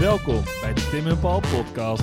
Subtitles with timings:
[0.00, 2.02] Welkom bij de Tim en Paul podcast.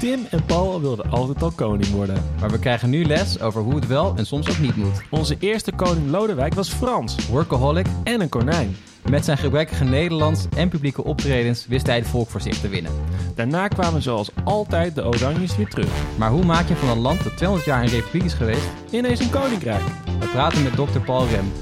[0.00, 2.24] Tim en Paul wilden altijd al koning worden.
[2.40, 5.02] Maar we krijgen nu les over hoe het wel en soms ook niet moet.
[5.10, 8.76] Onze eerste koning Lodewijk was Frans Workaholic, en een konijn.
[9.10, 12.92] met zijn gebrekkige Nederlands en publieke optredens wist hij het volk voor zich te winnen.
[13.34, 15.90] Daarna kwamen zoals altijd de Oranjes weer terug.
[16.18, 18.68] Maar hoe maak je van een land dat 200 jaar een republiek is geweest?
[18.90, 19.84] Ineens een koninkrijk.
[20.20, 21.52] We praten met dokter Paul Rem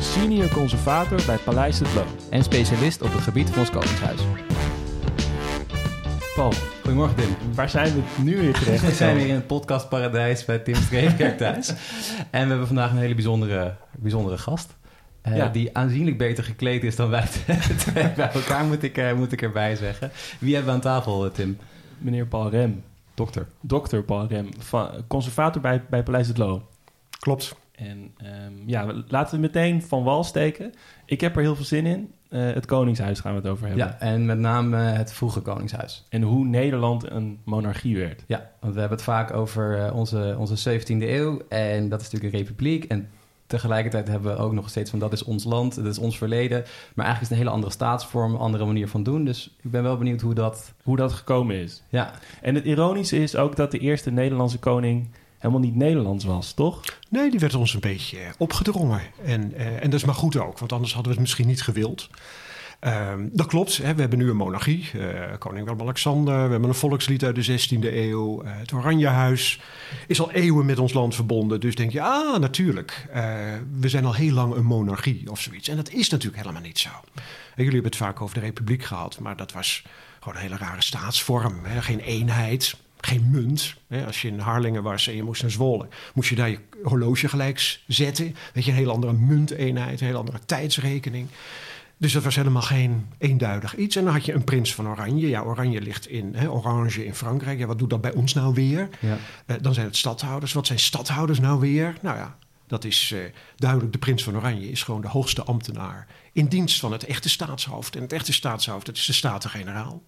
[0.00, 2.04] Senior conservator bij Paleis het Loo.
[2.30, 4.20] en specialist op het gebied van ons koningshuis.
[6.34, 7.36] Paul, Goedemorgen Tim.
[7.54, 8.84] waar zijn we nu weer terecht?
[8.84, 11.68] We zijn weer in het podcastparadijs bij Tim Streefkerk thuis.
[12.30, 14.76] En we hebben vandaag een hele bijzondere, bijzondere gast.
[15.22, 15.48] eh, Ja.
[15.48, 17.26] Die aanzienlijk beter gekleed is dan wij
[17.78, 20.10] twee bij elkaar, moet ik, eh, moet ik erbij zeggen.
[20.38, 21.58] Wie hebben we aan tafel, eh, Tim?
[21.98, 22.82] Meneer Paul Rem.
[23.14, 23.46] Dokter.
[23.60, 24.48] Dokter Paul Rem.
[24.58, 26.62] van- conservator bij, bij Paleis het Loo.
[27.18, 27.54] Klopt.
[27.78, 30.72] En ehm, ja, laten we meteen van wal steken.
[31.04, 32.12] Ik heb er heel veel zin in.
[32.28, 33.86] Eh, het Koningshuis gaan we het over hebben.
[33.86, 36.06] Ja, en met name eh, het vroege Koningshuis.
[36.08, 38.24] En hoe Nederland een monarchie werd.
[38.26, 41.40] Ja, want we hebben het vaak over eh, onze, onze 17e eeuw.
[41.48, 42.84] En dat is natuurlijk een republiek.
[42.84, 43.08] En
[43.46, 46.64] tegelijkertijd hebben we ook nog steeds van dat is ons land, dat is ons verleden.
[46.94, 49.24] Maar eigenlijk is het een hele andere staatsvorm, een andere manier van doen.
[49.24, 50.72] Dus ik ben wel benieuwd hoe dat...
[50.82, 51.82] Hoe dat gekomen is.
[51.88, 55.08] Ja, En het ironische is ook dat de eerste Nederlandse koning
[55.38, 56.80] helemaal niet Nederlands was, toch?
[57.08, 59.00] Nee, die werd ons een beetje opgedrongen.
[59.24, 61.62] En, eh, en dat is maar goed ook, want anders hadden we het misschien niet
[61.62, 62.08] gewild.
[62.80, 64.90] Ehm, dat klopt, hè, we hebben nu een monarchie.
[64.92, 68.42] eh, koning Willem-Alexander, we hebben een volkslied uit de 16e eeuw.
[68.42, 69.60] eh, het Oranjehuis
[70.06, 71.60] is al eeuwen met ons land verbonden.
[71.60, 73.22] Dus denk je, ah, natuurlijk, eh,
[73.80, 75.68] we zijn al heel lang een monarchie of zoiets.
[75.68, 76.88] En dat is natuurlijk helemaal niet zo.
[76.88, 79.82] En jullie hebben het vaak over de republiek gehad, maar dat was
[80.20, 81.58] gewoon een hele rare staatsvorm.
[81.62, 81.82] Hè?
[81.82, 83.74] Geen eenheid, geen munt.
[83.88, 84.06] Hè?
[84.06, 87.28] Als je in Harlingen was en je moest naar Zwolle, moest je daar je horloge
[87.28, 88.36] gelijk zetten.
[88.52, 91.28] Weet je, een hele andere munteenheid, een hele andere tijdsrekening.
[91.96, 93.96] Dus dat was helemaal geen eenduidig iets.
[93.96, 95.28] En dan had je een prins van Oranje.
[95.28, 97.58] Ja, Oranje ligt in hè, Orange in Frankrijk.
[97.58, 98.88] Ja, wat doet dat bij ons nou weer?
[99.00, 99.18] ja.
[99.46, 100.52] Eh, dan zijn het stadhouders.
[100.52, 101.94] Wat zijn stadhouders nou weer?
[102.00, 102.36] Nou ja,
[102.66, 103.20] dat is eh,
[103.56, 103.92] duidelijk.
[103.92, 106.06] De prins van Oranje is gewoon de hoogste ambtenaar.
[106.32, 107.96] In dienst van het echte staatshoofd.
[107.96, 110.02] En het echte staatshoofd, dat is de Staten-Generaal.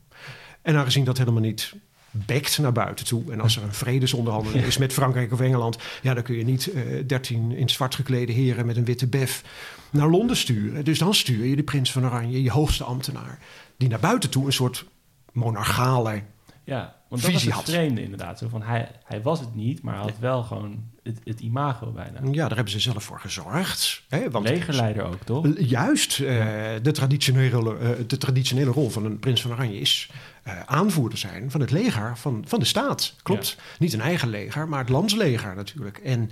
[0.63, 1.75] En aangezien dat helemaal niet
[2.11, 3.33] bekt naar buiten toe.
[3.33, 5.79] En als er een vredesonderhandeling is met Frankrijk of Engeland.
[6.03, 9.43] Ja, dan kun je niet eh, dertien in zwart geklede heren met een witte bef
[9.91, 10.85] naar Londen sturen.
[10.85, 13.39] Dus dan stuur je de prins van Oranje, je hoogste ambtenaar.
[13.77, 14.85] Die naar buiten toe een soort
[15.33, 16.23] monarchale
[16.65, 17.75] Ja, want dat Visie was het had.
[17.75, 18.39] vreemde inderdaad.
[18.39, 21.91] Zo van, hij, hij was het niet, maar hij had wel gewoon het, het imago
[21.91, 22.21] bijna.
[22.31, 24.03] Ja, daar hebben ze zelf voor gezorgd.
[24.09, 25.47] Hè, want Legerleider ook, toch?
[25.59, 26.47] Juist, eh,
[26.83, 30.11] de, traditionele, eh, de traditionele rol van een prins van Oranje is
[30.43, 33.15] eh, aanvoerder zijn van het leger van, van de staat.
[33.23, 33.57] Klopt.
[33.79, 35.99] Niet een eigen leger, maar het landsleger natuurlijk.
[35.99, 36.31] En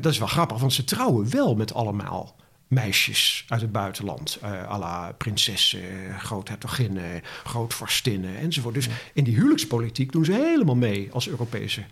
[0.00, 2.36] dat is wel grappig, want ze trouwen wel met allemaal
[2.68, 4.38] meisjes uit het buitenland.
[4.42, 5.80] eh à la prinsessen,
[6.18, 8.74] groothertoginnen, grootvorstinnen enzovoort.
[8.74, 11.82] Dus in die huwelijkspolitiek doen ze helemaal mee als Europese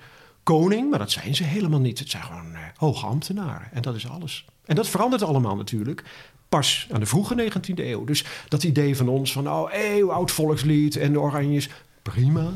[0.47, 0.91] koning.
[0.91, 1.99] Maar dat zijn ze helemaal niet.
[1.99, 3.69] Het zijn gewoon eh, hoge ambtenaren.
[3.73, 4.45] En dat is alles.
[4.65, 6.05] En dat verandert allemaal natuurlijk
[6.49, 8.05] pas aan de vroege 19e eeuw.
[8.05, 11.69] Dus dat idee van ons van, oh, eeuw, oud volkslied en de oranjes,
[12.03, 12.51] prima.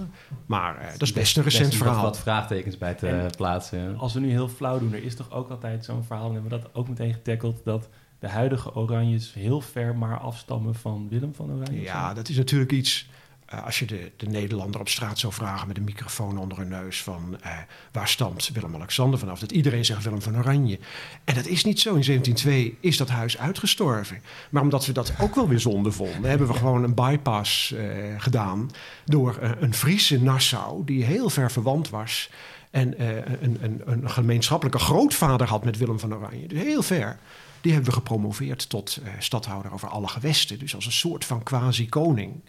[0.46, 2.02] Maar eh, dat is best een recent Best verhaal.
[2.02, 3.98] Wat, wat vraagtekens bij te En- plaatsen.
[3.98, 6.50] Als we nu heel flauw doen, er is toch ook altijd zo'n verhaal, en hebben
[6.50, 11.34] we dat ook meteen getackeld, dat de huidige Oranjes heel ver maar afstammen van Willem
[11.34, 11.80] van Oranje.
[11.80, 13.08] Ja, dat is natuurlijk iets.
[13.50, 16.68] Eh, als je de, de Nederlander op straat zou vragen met een microfoon onder hun
[16.68, 17.52] neus van eh,
[17.92, 19.40] waar stamt Willem-Alexander vanaf?
[19.40, 20.78] Dat iedereen zegt Willem van Oranje.
[21.24, 21.94] En dat is niet zo.
[21.94, 24.22] In 1702 is dat huis uitgestorven.
[24.50, 27.86] Maar omdat we dat ook wel weer zonde vonden, hebben we gewoon een bypass eh,
[28.18, 28.70] gedaan
[29.04, 32.30] door een Fries in Nassau die heel ver verwant was.
[32.70, 36.48] En een, een, een gemeenschappelijke grootvader had met Willem van Oranje.
[36.48, 37.18] Dus heel ver.
[37.60, 40.58] Die hebben we gepromoveerd tot stadhouder over alle gewesten.
[40.58, 42.42] Dus als een soort van quasi-koning.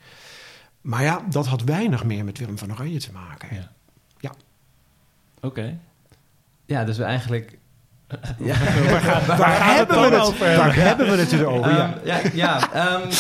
[0.82, 3.56] Maar ja, dat had weinig meer met Willem van Oranje te maken.
[3.56, 3.72] Ja.
[4.20, 4.32] Ja.
[5.42, 5.78] Oké.
[6.66, 7.58] Ja, dus we eigenlijk...
[8.38, 8.56] Ja.
[9.38, 11.72] Waar, hebben, dan we het, over waar hebben we het er over?
[11.72, 11.98] Ehm, ja.
[12.04, 13.12] ja, ja ehm,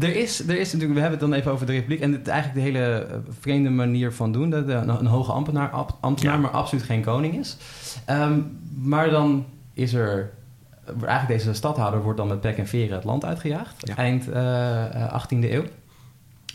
[0.00, 2.00] er, is, er is natuurlijk, we hebben het dan even over de republiek.
[2.00, 4.50] En het, eigenlijk de hele eh, vreemde manier van doen.
[4.50, 5.70] Dat een, een hoge ambtenaar,
[6.00, 7.56] ambtenaar maar absoluut geen koning is.
[8.04, 8.40] Ehm,
[8.82, 10.34] maar dan is er...
[10.86, 13.86] Eigenlijk deze stadhouder wordt dan met pek en veren het land uitgejaagd.
[13.86, 13.96] Ja.
[13.96, 15.64] Eind eh, eh, 18e eeuw.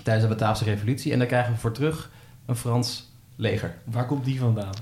[0.04, 1.12] Tijdens de Bataafse revolutie.
[1.12, 2.12] En daar krijgen we voor terug
[2.46, 3.11] een Frans
[3.42, 3.74] leger.
[3.84, 4.74] Waar komt die vandaan?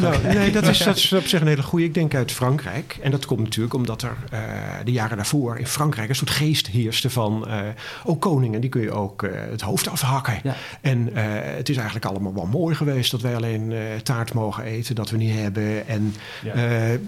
[0.00, 1.84] Nou, nee, dat is, dat is op zich een hele goede.
[1.84, 2.98] Ik denk uit Frankrijk.
[3.02, 4.40] En dat komt natuurlijk omdat er eh,
[4.84, 7.48] de jaren daarvoor in Frankrijk een soort geest heerste van...
[7.48, 7.56] eh
[8.04, 10.40] ook koningen, die kun je ook eh, het hoofd afhakken.
[10.42, 10.54] Ja.
[10.80, 11.24] En eh,
[11.56, 15.10] het is eigenlijk allemaal wel mooi geweest dat wij alleen eh, taart mogen eten, dat
[15.10, 15.88] we niet hebben.
[15.88, 16.14] En
[16.44, 16.52] Ja.
[16.52, 16.98] eh,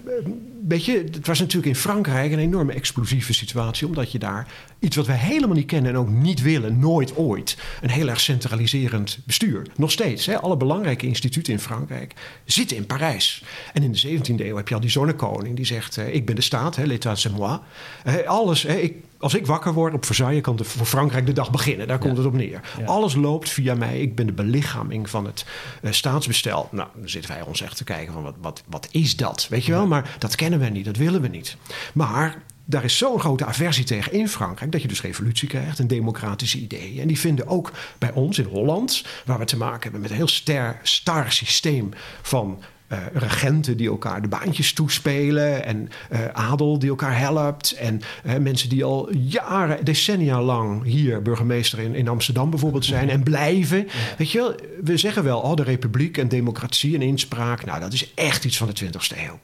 [0.68, 4.46] weet je, het was natuurlijk in Frankrijk een enorme explosieve situatie, omdat je daar
[4.78, 8.20] iets wat wij helemaal niet kennen en ook niet willen, nooit ooit, een heel erg
[8.20, 9.66] centraliserend bestuur.
[9.76, 12.14] Nog steeds, hè, alle belangrijke instituten in Frankrijk
[12.44, 13.42] zitten in Parijs.
[13.72, 16.34] En in de 17e eeuw heb je al die zonnekoning die zegt: eh, Ik ben
[16.34, 17.58] de staat, l'état c'est moi.
[18.04, 21.32] Eh, alles, hè, ik, als ik wakker word op Versailles, kan de, voor Frankrijk de
[21.32, 21.86] dag beginnen.
[21.88, 22.18] Daar komt Ja.
[22.18, 22.60] het op neer.
[22.78, 22.84] Ja.
[22.84, 24.00] Alles loopt via mij.
[24.00, 25.44] Ik ben de belichaming van het
[25.82, 26.68] eh, staatsbestel.
[26.72, 29.46] Nou, dan zitten wij ons echt te kijken van wat, wat, wat is dat?
[29.50, 29.86] Weet je wel?
[29.86, 31.56] Maar dat kennen we niet, dat willen we niet.
[31.94, 34.72] Maar daar is zo'n grote aversie tegen in Frankrijk...
[34.72, 37.00] dat je dus revolutie krijgt en democratische ideeën.
[37.00, 39.04] En die vinden ook bij ons in Holland...
[39.24, 41.90] waar we te maken hebben met een heel ster, star systeem
[42.22, 42.62] van...
[42.88, 48.36] eh, regenten die elkaar de baantjes toespelen en eh, adel die elkaar helpt en eh,
[48.36, 53.88] mensen die al jaren, decennia lang hier burgemeester in, in Amsterdam bijvoorbeeld zijn en blijven.
[54.18, 57.92] Weet je wel, we zeggen wel, oh, de republiek en democratie en inspraak, nou dat
[57.92, 59.38] is echt iets van de 20e eeuw.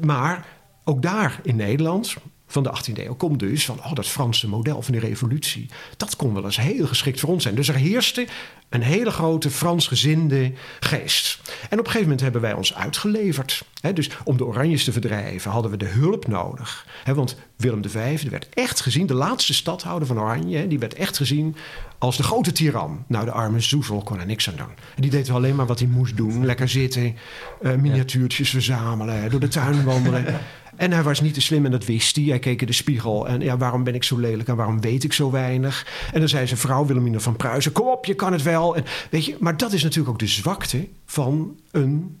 [0.00, 0.46] Maar
[0.84, 2.16] ook daar in Nederland,
[2.50, 5.68] van de 18e eeuw, komt dus van oh, dat Franse model van die revolutie.
[5.96, 7.54] Dat kon wel eens heel geschikt voor ons zijn.
[7.54, 8.26] Dus er heerste
[8.68, 11.40] een hele grote Fransgezinde geest.
[11.44, 13.64] En op een gegeven moment hebben wij ons uitgeleverd.
[13.94, 16.86] Dus om de Oranjes te verdrijven hadden we de hulp nodig.
[17.14, 21.56] Want Willem V werd echt gezien, de laatste stadhouder van Oranje, die werd echt gezien
[21.98, 23.04] als de grote tiran.
[23.06, 24.74] Nou, de arme Zoezel kon er niks aan doen.
[24.96, 26.44] En die deed alleen maar wat hij moest doen.
[26.44, 27.16] Lekker zitten,
[27.62, 30.40] eh, miniatuurtjes verzamelen, door de tuin wandelen.
[30.80, 32.24] En hij was niet te slim en dat wist hij.
[32.24, 35.04] Hij keek in de spiegel en ja, waarom ben ik zo lelijk en waarom weet
[35.04, 35.86] ik zo weinig?
[36.12, 38.76] En dan zei zijn vrouw Wilhelmina van Pruisen, kom op, je kan het wel.
[38.76, 42.20] En, weet je, maar dat is natuurlijk ook de zwakte van een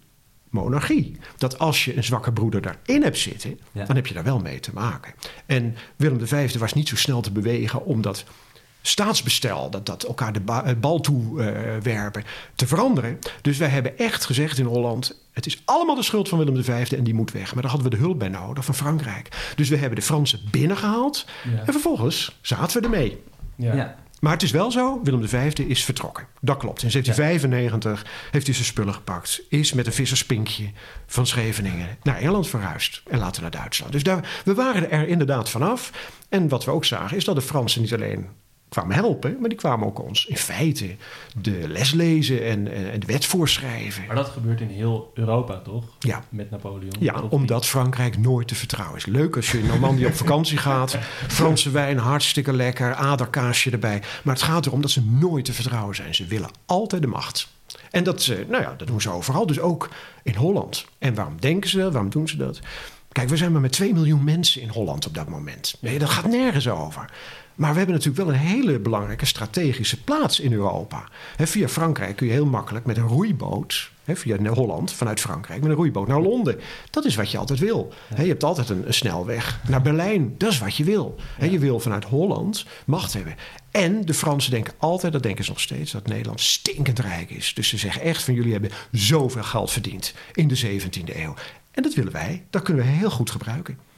[0.50, 1.16] monarchie.
[1.36, 3.84] Dat als je een zwakke broeder daarin hebt zitten, Ja.
[3.84, 5.14] dan heb je daar wel mee te maken.
[5.46, 8.24] En Willem V was niet zo snel te bewegen om dat
[8.82, 12.24] staatsbestel, dat, dat elkaar de ba- het bal toe eh, werpen,
[12.54, 13.18] te veranderen.
[13.42, 16.92] Dus wij hebben echt gezegd in Holland: het is allemaal de schuld van Willem V
[16.92, 17.52] en die moet weg.
[17.54, 19.52] Maar daar hadden we de hulp bij nodig van Frankrijk.
[19.56, 21.58] Dus we hebben de Fransen binnengehaald Ja.
[21.66, 23.22] en vervolgens zaten we ermee.
[23.56, 23.74] Ja.
[23.74, 23.96] Ja.
[24.20, 26.26] Maar het is wel zo, Willem V is vertrokken.
[26.40, 26.82] Dat klopt.
[26.82, 29.42] In 1795 heeft hij zijn spullen gepakt.
[29.48, 30.70] Is met een visserspinkje
[31.06, 33.02] van Scheveningen naar Engeland verhuisd.
[33.10, 33.92] En later naar Duitsland.
[33.92, 35.90] Dus daar, we waren er inderdaad vanaf.
[36.28, 38.28] En wat we ook zagen is dat de Fransen niet alleen
[38.70, 39.36] kwamen helpen...
[39.40, 40.96] maar die kwamen ook ons in feite
[41.40, 44.06] de les lezen en, en, de wet voorschrijven.
[44.06, 45.84] Maar dat gebeurt in heel Europa, toch?
[45.98, 46.24] Ja.
[46.28, 46.92] Met Napoleon.
[46.98, 49.06] Ja, omdat Frankrijk nooit te vertrouwen is.
[49.06, 50.98] Leuk als je in Normandië op vakantie gaat.
[51.28, 52.94] Franse wijn, hartstikke lekker.
[52.94, 54.02] Aderkaasje erbij.
[54.22, 56.14] Maar het gaat erom dat ze nooit te vertrouwen zijn.
[56.14, 57.48] Ze willen altijd de macht.
[57.90, 59.46] En dat, eh, nou ja, dat doen ze overal.
[59.46, 59.88] Dus ook
[60.22, 60.86] in Holland.
[60.98, 61.92] En waarom denken ze dat?
[61.92, 62.60] Waarom doen ze dat?
[63.12, 65.76] Kijk, we zijn maar met 2 miljoen mensen in Holland op dat moment.
[65.80, 67.10] Nee, dat gaat nergens over.
[67.60, 71.08] Maar we hebben natuurlijk wel een hele belangrijke strategische plaats in Europa.
[71.36, 75.70] Hè, via Frankrijk kun je heel makkelijk met een roeiboot, via Holland, vanuit Frankrijk, met
[75.70, 76.60] een roeiboot naar Londen.
[76.90, 77.92] Dat is wat je altijd wil.
[78.16, 80.34] Je hebt altijd een, een snelweg naar Berlijn.
[80.38, 81.16] Dat is wat je wil.
[81.50, 83.36] Je wil vanuit Holland macht hebben.
[83.70, 87.54] En de Fransen denken altijd, dat denken ze nog steeds, dat Nederland stinkend rijk is.
[87.54, 91.34] Dus ze zeggen echt van jullie hebben zoveel geld verdiend in de 17e eeuw.
[91.70, 92.44] En dat willen wij.
[92.50, 93.89] Dat kunnen we heel goed gebruiken.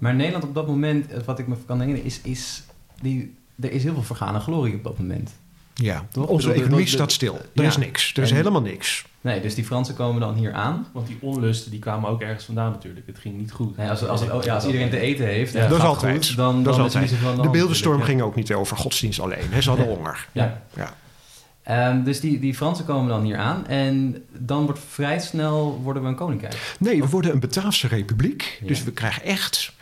[0.00, 2.62] Maar Nederland op dat moment, eh, wat ik me kan herinneren, is, is
[3.02, 5.30] die, er is heel veel vergane glorie op dat moment.
[5.74, 6.26] Ja, Toch?
[6.26, 7.34] onze Bedoel, economie de- de- staat stil.
[7.54, 7.68] Er ja.
[7.68, 8.12] is niks.
[8.16, 9.04] Er is En- helemaal niks.
[9.20, 10.86] Nee, dus die Fransen komen dan hier aan.
[10.92, 13.06] Want die onlusten die kwamen ook ergens vandaan natuurlijk.
[13.06, 13.76] Het ging niet goed.
[13.76, 16.26] Nee, als, als, het- oh, ja, als iedereen te eten heeft, Ja, dat is altijd.
[16.26, 17.02] goed, dan, Dat is dan is altijd.
[17.02, 19.50] niet zoveel aan De hand beeldenstorm ging ook niet over godsdienst alleen.
[19.52, 19.60] Hè.
[19.60, 20.28] Ze hadden honger.
[20.32, 20.62] Ja.
[20.76, 20.94] Ja.
[21.62, 26.02] Ehm, dus die, die Fransen komen dan hier aan en dan wordt vrij snel worden
[26.02, 26.74] we een koninkrijk.
[26.78, 28.58] Nee, we worden een Bataafse republiek.
[28.60, 28.66] Ja.
[28.66, 29.72] Dus we krijgen echt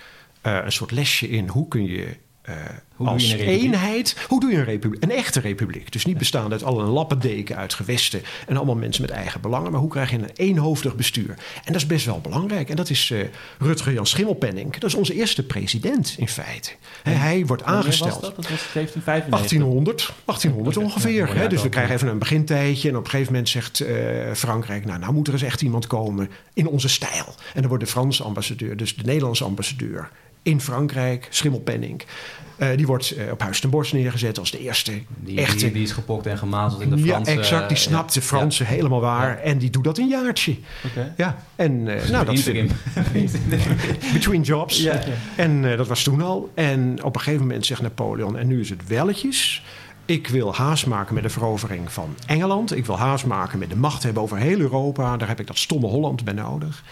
[0.56, 2.16] eh, een soort lesje in hoe kun je
[2.48, 2.54] eh,
[2.94, 3.62] Hoe als je een republiek?
[3.62, 4.16] eenheid...
[4.28, 5.02] Hoe doe je een republiek?
[5.02, 5.92] Een echte republiek.
[5.92, 8.22] Dus niet bestaande uit alle lappendeken uit gewesten...
[8.46, 9.70] en allemaal mensen met eigen belangen.
[9.70, 11.28] Maar hoe krijg je een eenhoofdig bestuur?
[11.28, 12.70] En dat is best wel belangrijk.
[12.70, 13.20] En dat is eh,
[13.58, 14.80] Rutger Jan Schimmelpenninck.
[14.80, 16.70] Dat is onze eerste president in feite.
[17.02, 18.10] Hij wordt aangesteld.
[18.10, 18.36] was dat?
[18.36, 19.30] Dat was 1795.
[19.30, 21.48] 1800, 1800 Oké, ongeveer.
[21.48, 22.88] Dus we krijgen even een begintijdje.
[22.88, 23.84] En op een gegeven moment zegt
[24.32, 24.84] Frankrijk...
[24.84, 27.34] Nou, nou moet er eens echt iemand komen in onze stijl.
[27.54, 30.10] En dan wordt de Franse ambassadeur, dus de Nederlandse ambassadeur...
[30.42, 32.04] in Frankrijk, Schimmelpenninck...
[32.56, 35.56] eh, die wordt eh, op Huis ten Bosch neergezet als de eerste Die, echte...
[35.56, 37.30] die, die is gepokt en gemazeld in de ja, Franse...
[37.30, 37.68] exact.
[37.68, 39.38] Die snapt de Fransen helemaal waar.
[39.38, 40.56] En die doet dat een jaartje.
[41.16, 42.68] Ja, en eh, nou, dat interim.
[44.12, 44.82] between jobs.
[44.82, 45.02] Ja.
[45.36, 46.50] En dat was toen al.
[46.54, 48.38] En op een gegeven moment zegt Napoleon...
[48.38, 49.62] en nu is het welletjes.
[50.04, 52.76] Ik wil haast maken met de verovering van Engeland.
[52.76, 55.16] Ik wil haast maken met de macht hebben over heel Europa.
[55.16, 56.84] Daar heb ik dat stomme Holland bij nodig.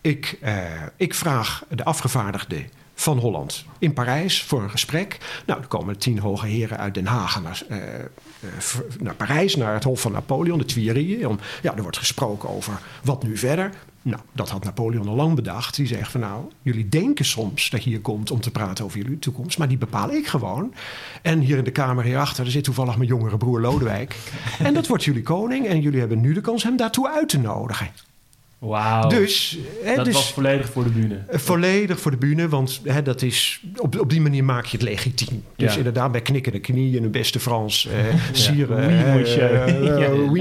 [0.00, 0.52] Ik, uh,
[0.96, 2.64] ik vraag de afgevaardigde
[3.00, 5.18] van Holland in Parijs voor een gesprek.
[5.46, 7.78] Nou, er komen tien hoge heren uit Den Haag naar, uh,
[8.98, 11.26] naar Parijs, naar het Hof van Napoleon, de Tuileries.
[11.62, 13.70] Ja, er wordt gesproken over wat nu verder.
[14.02, 15.76] Nou, dat had Napoleon al lang bedacht.
[15.76, 18.98] Die zegt van nou, jullie denken soms dat je hier komt om te praten over
[18.98, 20.74] jullie toekomst, maar die bepaal ik gewoon.
[21.22, 24.16] En hier in de kamer hierachter, er zit toevallig mijn jongere broer Lodewijk.
[24.58, 27.38] en dat wordt jullie koning en jullie hebben nu de kans hem daartoe uit te
[27.38, 27.90] nodigen.
[28.60, 29.08] Wauw.
[29.08, 31.24] Dus, hè, dat dus, was volledig voor de bühne.
[31.30, 34.86] Volledig voor de bühne, want hè, dat is, op, op die manier maak je het
[34.86, 35.44] legitiem.
[35.56, 35.78] Dus Ja.
[35.78, 39.14] inderdaad, bij knikkende knieën een beste Frans, eh sire, Oui, eh,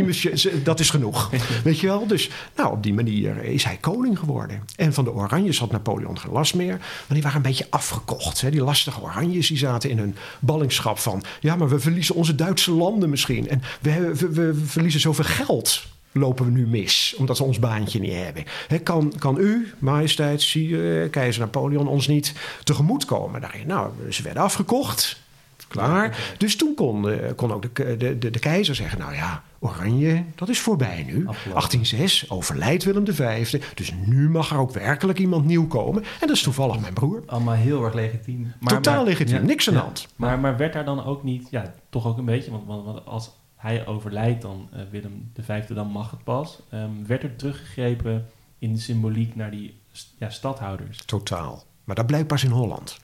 [0.06, 0.54] monsieur.
[0.54, 1.30] eh, dat is genoeg.
[1.64, 2.08] Weet je wel?
[2.08, 4.64] Dus nou, op die manier is hij koning geworden.
[4.76, 8.42] En van de Oranjes had Napoleon geen last meer, maar die waren een beetje afgekocht.
[8.42, 8.50] Hè?
[8.50, 12.72] Die lastige Oranjes die zaten in hun ballingschap van, ja, maar we verliezen onze Duitse
[12.72, 13.50] landen misschien.
[13.50, 18.00] En we, we, we verliezen zoveel geld lopen we nu mis, omdat we ons baantje
[18.00, 18.44] niet hebben.
[18.68, 23.68] Hè, kan, kan u, majesteit, eh, keizer Napoleon, ons niet tegemoet komen daarin?
[23.68, 25.22] Nou, ze werden afgekocht,
[25.68, 26.34] klaar.
[26.38, 30.24] Dus toen kon, eh, kon ook de, de, de, de keizer zeggen, nou ja, Oranje,
[30.36, 31.28] dat is voorbij nu.
[31.28, 31.62] Afgelopen.
[31.62, 33.60] 1806 overlijdt Willem V.
[33.74, 36.04] Dus nu mag er ook werkelijk iemand nieuw komen.
[36.04, 37.24] En dat is toevallig mijn broer.
[37.26, 38.54] Allemaal heel erg legitiem.
[38.60, 39.86] Maar- Totaal maar- legitiem, ja, niks aan de ja.
[39.86, 40.08] hand.
[40.16, 43.32] Maar, maar werd daar dan ook niet, ja, toch ook een beetje, want, want als
[43.60, 46.60] hij overlijdt dan, eh, Willem V, dan mag het pas.
[46.70, 48.26] Ehm, werd er teruggegrepen
[48.60, 49.80] in de symboliek naar die
[50.18, 50.98] ja, stadhouders?
[51.06, 51.64] Totaal.
[51.84, 53.00] Maar dat blijkt pas in Holland.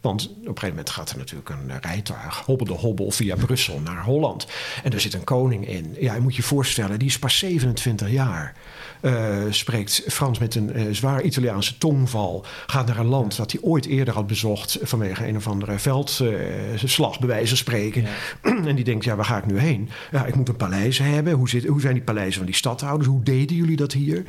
[0.00, 3.36] Want op een gegeven moment gaat er natuurlijk een eh, rijtuig, hobbel de hobbel, via
[3.36, 4.46] Brussel naar Holland.
[4.82, 5.96] En er zit een koning in.
[6.00, 8.54] Ja, je moet je voorstellen, die is pas 27 jaar.
[9.04, 12.44] Eh, spreekt Frans met een eh, zwaar Italiaanse tongval.
[12.66, 17.18] Gaat naar een land dat hij ooit eerder had bezocht vanwege een of andere veldslag,
[17.18, 18.02] bij wijze van spreken.
[18.02, 18.08] Ja.
[18.68, 19.90] En die denkt, ja, waar ga ik nu heen?
[20.10, 21.32] Ja, ik moet een paleis hebben.
[21.32, 23.08] Hoe, zit, hoe zijn die paleizen van die stadhouders?
[23.08, 24.24] Hoe deden jullie dat hier?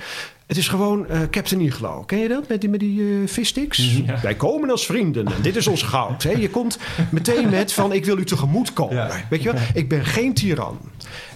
[0.46, 2.04] Het is gewoon eh, Captain Iglo.
[2.06, 2.48] Ken je dat?
[2.48, 4.02] Met die, met die vissticks?
[4.06, 4.20] Ja.
[4.22, 6.24] Wij komen als vrienden en dit is ons goud.
[6.24, 6.32] Hè?
[6.32, 6.78] Je komt
[7.12, 8.96] meteen met van, ik wil u tegemoet komen.
[8.96, 9.26] Ja.
[9.30, 9.62] Weet je wel?
[9.74, 10.80] Ik ben geen tiran.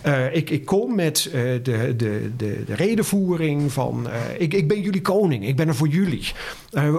[0.01, 4.10] Eh, ik, ik kom met eh, de, de, de, de redenvoering van...
[4.10, 6.32] eh, ik, ik ben jullie koning, ik ben er voor jullie.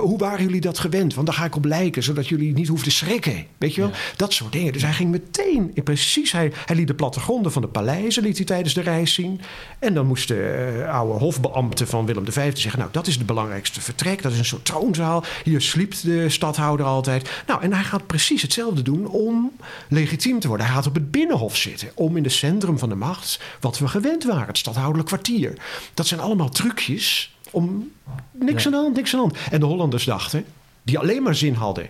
[0.01, 1.15] Hoe waren jullie dat gewend?
[1.15, 3.47] Want daar ga ik op lijken, zodat jullie niet hoeven te schrikken.
[3.59, 3.91] Weet je wel?
[3.91, 3.97] Ja.
[4.17, 4.73] Dat soort dingen.
[4.73, 6.33] Dus hij ging meteen, precies...
[6.33, 9.41] Hij, hij liet de plattegronden van de paleizen liet hij tijdens de reis zien.
[9.79, 12.79] En dan moest de oude hofbeambte van Willem V zeggen...
[12.81, 14.23] nou, dat is het belangrijkste vertrek.
[14.23, 15.25] Dat is een soort troonzaal.
[15.45, 17.31] Hier sliep de stadhouder altijd.
[17.47, 19.53] Nou, en hij gaat precies hetzelfde doen om
[19.89, 20.67] legitiem te worden.
[20.67, 21.89] Hij gaat op het binnenhof zitten.
[21.95, 24.47] Om in het centrum van de macht, wat we gewend waren.
[24.47, 25.55] Het stadhouderlijk kwartier.
[25.95, 27.91] Dat zijn allemaal trucjes om
[28.33, 29.53] niks aan de hand, niks aan de hand.
[29.53, 30.45] En de Hollanders dachten,
[30.83, 31.89] die alleen maar zin hadden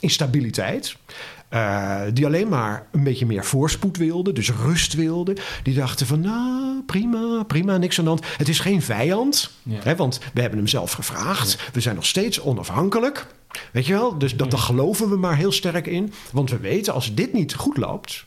[0.00, 0.96] in stabiliteit...
[1.48, 5.36] eh, die alleen maar een beetje meer voorspoed wilden, dus rust wilden.
[5.62, 8.24] Die dachten van, nou, prima, prima, niks aan de hand.
[8.36, 9.78] Het is geen vijand, Ja.
[9.82, 11.58] hè, want we hebben hem zelf gevraagd.
[11.72, 13.26] We zijn nog steeds onafhankelijk.
[13.72, 14.18] Weet je wel?
[14.18, 16.12] Dus dat, daar geloven we maar heel sterk in.
[16.32, 18.26] Want we weten, als dit niet goed loopt,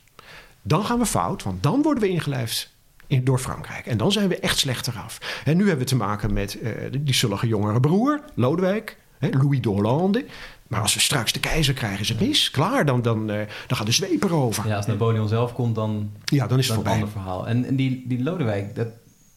[0.63, 1.43] dan gaan we fout.
[1.43, 2.73] Want dan worden we ingelijfd
[3.07, 3.85] in, door Frankrijk.
[3.85, 5.41] En dan zijn we echt slechter af.
[5.45, 9.61] En nu hebben we te maken met eh, die zullige jongere broer, Lodewijk, hè, Louis
[9.61, 10.25] de Hollande.
[10.67, 12.51] Maar als we straks de keizer krijgen, is het mis.
[12.51, 14.67] Klaar, dan, dan, eh, dan gaat de zweep erover.
[14.67, 17.47] Ja, als Napoleon zelf komt, dan, Ja, dan is het dan een ander verhaal.
[17.47, 18.87] En, en die, die Lodewijk, dat,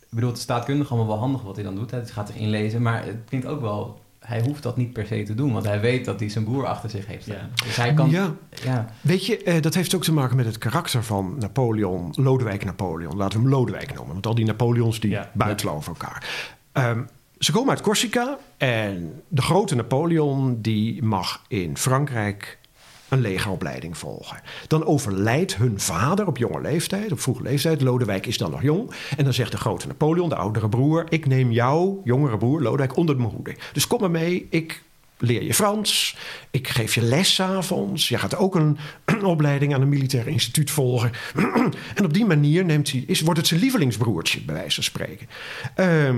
[0.00, 1.90] ik bedoel, het is staatkundig allemaal wel handig wat hij dan doet.
[1.90, 4.04] Hij gaat zich inlezen, maar het klinkt ook wel...
[4.26, 6.66] Hij hoeft dat niet per se te doen, want hij weet dat hij zijn broer
[6.66, 7.50] achter zich heeft staan.
[7.66, 8.10] Dus hij kan...
[8.10, 8.86] Ja, ja.
[9.00, 13.16] weet je, eh, dat heeft ook te maken met het karakter van Napoleon, Lodewijk Napoleon.
[13.16, 15.30] Laten we hem Lodewijk noemen, want al die Napoleons die Ja.
[15.34, 16.48] buitelen over elkaar.
[16.72, 17.00] Ehm,
[17.38, 22.58] ze komen uit Corsica en de grote Napoleon die mag in Frankrijk
[23.08, 24.40] een legeropleiding volgen.
[24.66, 27.80] Dan overlijdt hun vader op jonge leeftijd, op vroege leeftijd.
[27.80, 28.90] Lodewijk is dan nog jong.
[29.16, 31.06] En dan zegt de grote Napoleon, de oudere broer...
[31.08, 33.56] ik neem jou, jongere broer, Lodewijk, onder mijn hoede.
[33.72, 34.82] Dus kom maar mee, ik
[35.18, 36.16] leer je Frans.
[36.50, 38.08] Ik geef je les avonds.
[38.08, 38.78] Je gaat ook een,
[39.24, 41.12] opleiding aan een militair instituut volgen.
[41.94, 45.28] en op die manier neemt hij, is, wordt het zijn lievelingsbroertje, bij wijze van spreken.
[45.74, 46.16] Ehm,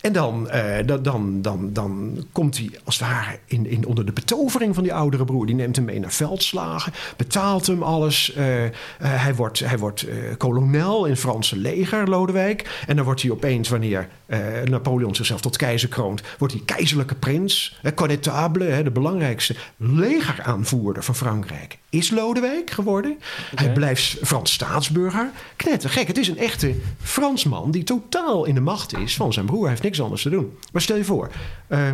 [0.00, 4.06] en dan, eh, dan, dan, dan, dan komt hij als het ware in, in, onder
[4.06, 5.46] de betovering van die oudere broer.
[5.46, 8.32] Die neemt hem mee naar veldslagen, betaalt hem alles.
[8.32, 12.84] Eh, eh, hij wordt, hij wordt kolonel in het Franse leger, Lodewijk.
[12.86, 14.08] En dan wordt hij opeens, wanneer
[14.64, 16.22] Napoleon zichzelf tot keizer kroont...
[16.38, 21.78] wordt hij keizerlijke prins, eh, connétable, de belangrijkste legeraanvoerder van Frankrijk.
[21.88, 23.18] Is Lodewijk geworden.
[23.54, 25.30] Hij blijft Frans staatsburger.
[25.56, 27.70] Knettergek, het is een echte Fransman...
[27.70, 29.60] die totaal in de macht is van zijn broer.
[29.60, 30.58] Hij heeft niks anders te doen.
[30.72, 31.30] Maar stel je voor,
[31.68, 31.90] eh,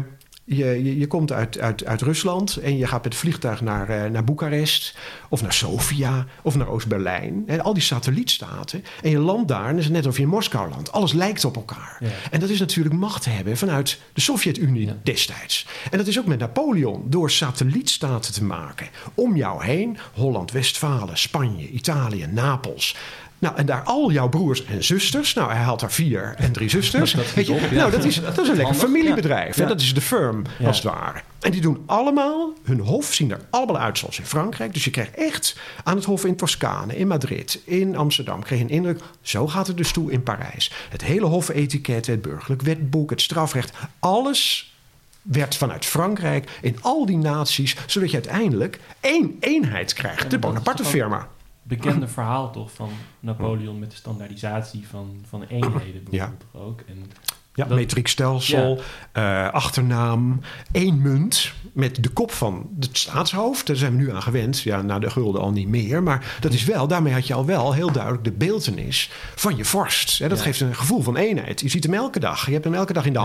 [0.49, 3.89] Je, je, je komt uit, uit, uit Rusland en je gaat met het vliegtuig naar,
[3.89, 4.97] eh, naar Boekarest
[5.29, 7.45] of naar Sofia of naar Oost-Berlijn.
[7.47, 8.85] En al die satellietstaten.
[9.03, 10.93] En je landt daar en het is net of je in Moskou landt.
[10.93, 11.97] Alles lijkt op elkaar.
[12.01, 12.09] Ja.
[12.31, 14.97] En dat is natuurlijk macht hebben vanuit de Sovjet-Unie Ja.
[15.03, 15.67] destijds.
[15.91, 18.89] En dat is ook met Napoleon door satellietstaten te maken.
[19.15, 22.97] Om jou heen Holland, Westfalen, Spanje, Italië, Napels.
[23.39, 25.35] Nou, en daar al jouw broers en zusters.
[25.35, 27.13] Nou, hij had er vier en drie zusters.
[27.17, 27.71] Dat Weet je, op, ja.
[27.71, 29.57] Nou, dat is, dat is een lekker Handig, familiebedrijf.
[29.57, 30.67] Dat is de firm, Ja.
[30.67, 31.21] als het ware.
[31.41, 34.73] En die doen allemaal, hun hof zien er allemaal uit zoals in Frankrijk.
[34.75, 38.43] Dus je krijgt echt aan het hof in Toscane, in Madrid, in Amsterdam...
[38.43, 40.73] kreeg je een indruk, zo gaat het dus toe in Parijs.
[40.89, 43.73] Het hele hofetiket, het burgerlijk wetboek, het strafrecht...
[43.99, 44.75] alles
[45.23, 47.77] werd vanuit Frankrijk in al die naties...
[47.87, 50.31] zodat je uiteindelijk één eenheid krijgt.
[50.31, 51.29] De Bonaparte-firma.
[51.69, 52.89] Bekende verhaal toch van
[53.21, 56.81] Napoleon met de standaardisatie van, van eenheden bijvoorbeeld toch ook.
[56.89, 57.11] En
[57.55, 58.81] Ja, Dat- metriek stelsel,
[59.13, 60.41] eh, achternaam,
[60.73, 63.67] één munt met de kop van het staatshoofd.
[63.67, 64.61] Daar zijn we nu aan gewend.
[64.61, 66.03] Ja, na de gulden al niet meer.
[66.03, 69.65] Maar dat is wel, daarmee had je al wel heel duidelijk de beeltenis van je
[69.65, 70.19] vorst.
[70.19, 70.45] Hè, dat Ja.
[70.45, 71.61] geeft een gevoel van eenheid.
[71.61, 72.47] Je ziet hem elke dag.
[72.47, 73.25] Je hebt hem elke dag in de Ja.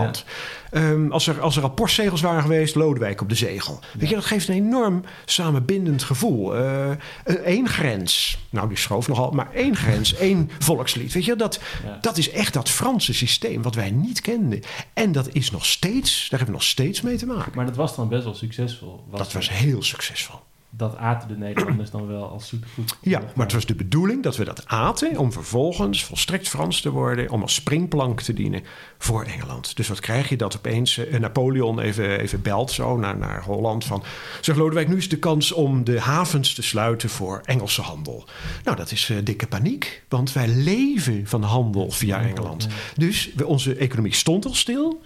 [0.72, 3.80] Ehm, als, er, als er al postzegels waren geweest, Lodewijk op de zegel.
[3.98, 6.54] Weet je, dat geeft een enorm samenbindend gevoel.
[7.24, 8.38] Eén grens.
[8.50, 11.12] Nou, die schoof nogal, maar één grens, één volkslied.
[11.12, 11.98] Weet je, dat, Ja.
[12.00, 14.60] dat is echt dat Franse systeem wat wij niet kenden.
[14.94, 17.52] En dat is nog steeds, daar hebben we nog steeds mee te maken.
[17.54, 19.04] Maar dat was dan best wel succesvol.
[19.10, 20.40] Dat was heel succesvol.
[20.76, 22.96] Dat aten de Nederlanders dan wel als zoetegoed.
[23.00, 26.90] Ja, maar het was de bedoeling dat we dat aten om vervolgens volstrekt Frans te
[26.90, 28.62] worden, om als springplank te dienen
[28.98, 29.76] voor Engeland.
[29.76, 33.84] Dus wat krijg je dat opeens eh, Napoleon even, even belt zo naar, naar Holland
[33.84, 34.02] van,
[34.40, 38.24] zeg Lodewijk, nu is de kans om de havens te sluiten voor Engelse handel.
[38.64, 42.68] Nou, dat is eh, dikke paniek, want wij leven van handel via Engeland.
[42.96, 45.00] Dus we, onze economie stond al stil.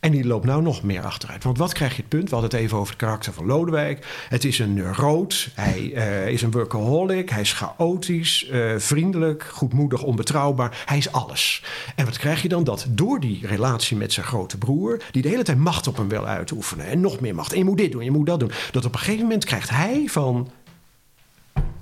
[0.00, 1.44] En die loopt nou nog meer achteruit.
[1.44, 2.28] Want wat krijg je het punt?
[2.28, 4.26] We hadden het even over het karakter van Lodewijk.
[4.28, 5.50] Het is een neuroot.
[5.54, 7.30] Hij eh, is een workaholic.
[7.30, 10.82] Hij is chaotisch, eh, vriendelijk, goedmoedig, onbetrouwbaar.
[10.86, 11.64] Hij is alles.
[11.96, 12.64] En wat krijg je dan?
[12.64, 15.02] Dat door die relatie met zijn grote broer...
[15.10, 16.86] die de hele tijd macht op hem wil uitoefenen.
[16.86, 17.52] En nog meer macht.
[17.52, 18.52] En je moet dit doen, je moet dat doen.
[18.72, 20.50] Dat op een gegeven moment krijgt hij van...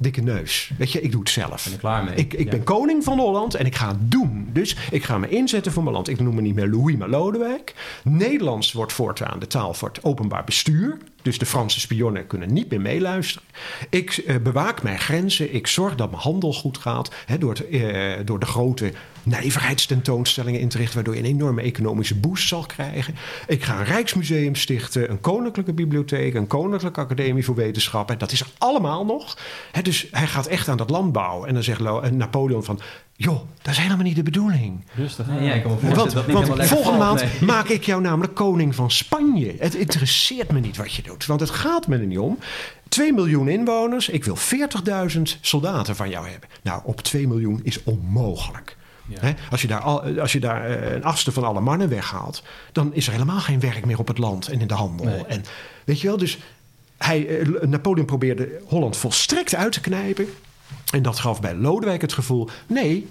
[0.00, 0.71] Dikke neus.
[0.78, 1.64] Weet je, ik doe het zelf.
[1.64, 2.14] ben er klaar mee.
[2.14, 2.50] Ik, ik Ja.
[2.50, 4.49] ben koning van Holland en ik ga het doen.
[4.52, 6.09] Dus ik ga me inzetten voor mijn land.
[6.09, 7.75] Ik noem me niet meer Louis, maar Lodewijk.
[8.05, 10.99] Nederlands wordt voortaan de taal voor het openbaar bestuur.
[11.23, 13.49] Dus de Franse spionnen kunnen niet meer meeluisteren.
[13.90, 15.54] Ik eh, bewaak mijn grenzen.
[15.54, 17.11] Ik zorg dat mijn handel goed gaat.
[17.26, 20.95] Hè, door, het, eh, door de grote nijverheidstentoonstellingen in te richten...
[20.95, 23.15] waardoor je een enorme economische boost zal krijgen.
[23.47, 25.11] Ik ga een Rijksmuseum stichten.
[25.11, 26.34] Een koninklijke bibliotheek.
[26.34, 28.19] Een koninklijke academie voor wetenschappen.
[28.19, 29.39] Dat is er allemaal nog.
[29.73, 31.48] Hè, dus hij gaat echt aan dat land bouwen.
[31.48, 32.80] En dan zegt Napoleon van...
[33.16, 34.84] joh, dat is helemaal niet de bedoeling.
[34.94, 35.26] Rustig.
[35.26, 37.40] Nee, ja, ik kan me voorstellen Want, dat niet want helemaal lekker volgende valt, maand
[37.40, 37.48] nee.
[37.56, 39.54] maak ik jou namelijk koning van Spanje.
[39.58, 42.38] Het interesseert me niet wat je doet, want het gaat me er niet om.
[42.88, 44.36] 2 miljoen inwoners, ik wil
[45.16, 46.48] 40.000 soldaten van jou hebben.
[46.62, 48.76] Nou, op 2 miljoen is onmogelijk.
[49.06, 49.34] Ja.
[49.50, 52.94] Als je daar, al, als je daar eh, een achtste van alle mannen weghaalt, dan
[52.94, 55.06] is er helemaal geen werk meer op het land en in de handel.
[55.06, 55.24] Nee.
[55.26, 55.44] En
[55.84, 56.38] weet je wel, dus
[56.99, 60.26] hij, eh, Napoleon probeerde Holland volstrekt uit te knijpen.
[60.93, 63.06] En dat gaf bij Lodewijk het gevoel: nee,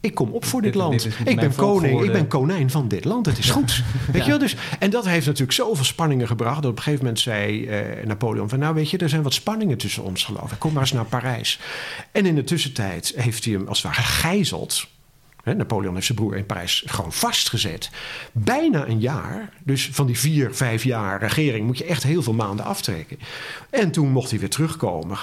[0.00, 1.02] ik kom op voor dit, Dit- land.
[1.02, 3.26] dit ik ben koning, ik ben konijn van dit land.
[3.26, 3.82] Het is goed.
[4.12, 4.38] Weet je wel?
[4.38, 6.62] Dus, en dat heeft natuurlijk zoveel spanningen gebracht.
[6.62, 9.34] Dat op een gegeven moment zei eh, Napoleon: van, Nou, weet je, er zijn wat
[9.34, 10.58] spanningen tussen ons, geloof ik.
[10.58, 11.60] Kom maar eens naar Parijs.
[12.12, 14.86] En in de tussentijd heeft hij hem als het ware gegijzeld.
[15.44, 17.90] Napoleon heeft zijn broer in Parijs gewoon vastgezet.
[18.32, 19.52] Bijna een jaar.
[19.64, 23.18] Dus van die vier, vijf jaar regering moet je echt heel veel maanden aftrekken.
[23.70, 25.16] En toen mocht hij weer terugkomen.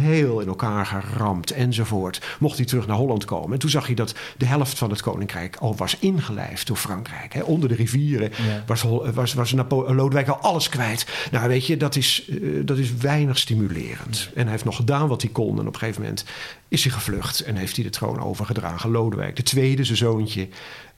[0.00, 2.20] Heel in elkaar geramd enzovoort.
[2.38, 3.52] Mocht hij terug naar Holland komen.
[3.52, 7.32] En toen zag hij dat de helft van het koninkrijk al was ingelijfd door Frankrijk.
[7.34, 7.40] Hè.
[7.42, 8.64] Onder de rivieren Ja.
[8.66, 8.82] was,
[9.14, 11.06] was, was Napo- Lodewijk al alles kwijt.
[11.30, 14.30] Nou, weet je, dat is, eh, dat is weinig stimulerend.
[14.34, 15.58] En hij heeft nog gedaan wat hij kon.
[15.58, 16.24] En op een gegeven moment
[16.72, 17.40] is hij gevlucht.
[17.40, 18.90] En heeft hij de troon overgedragen.
[18.90, 20.48] Lodewijk, de tweede, zijn zoontje.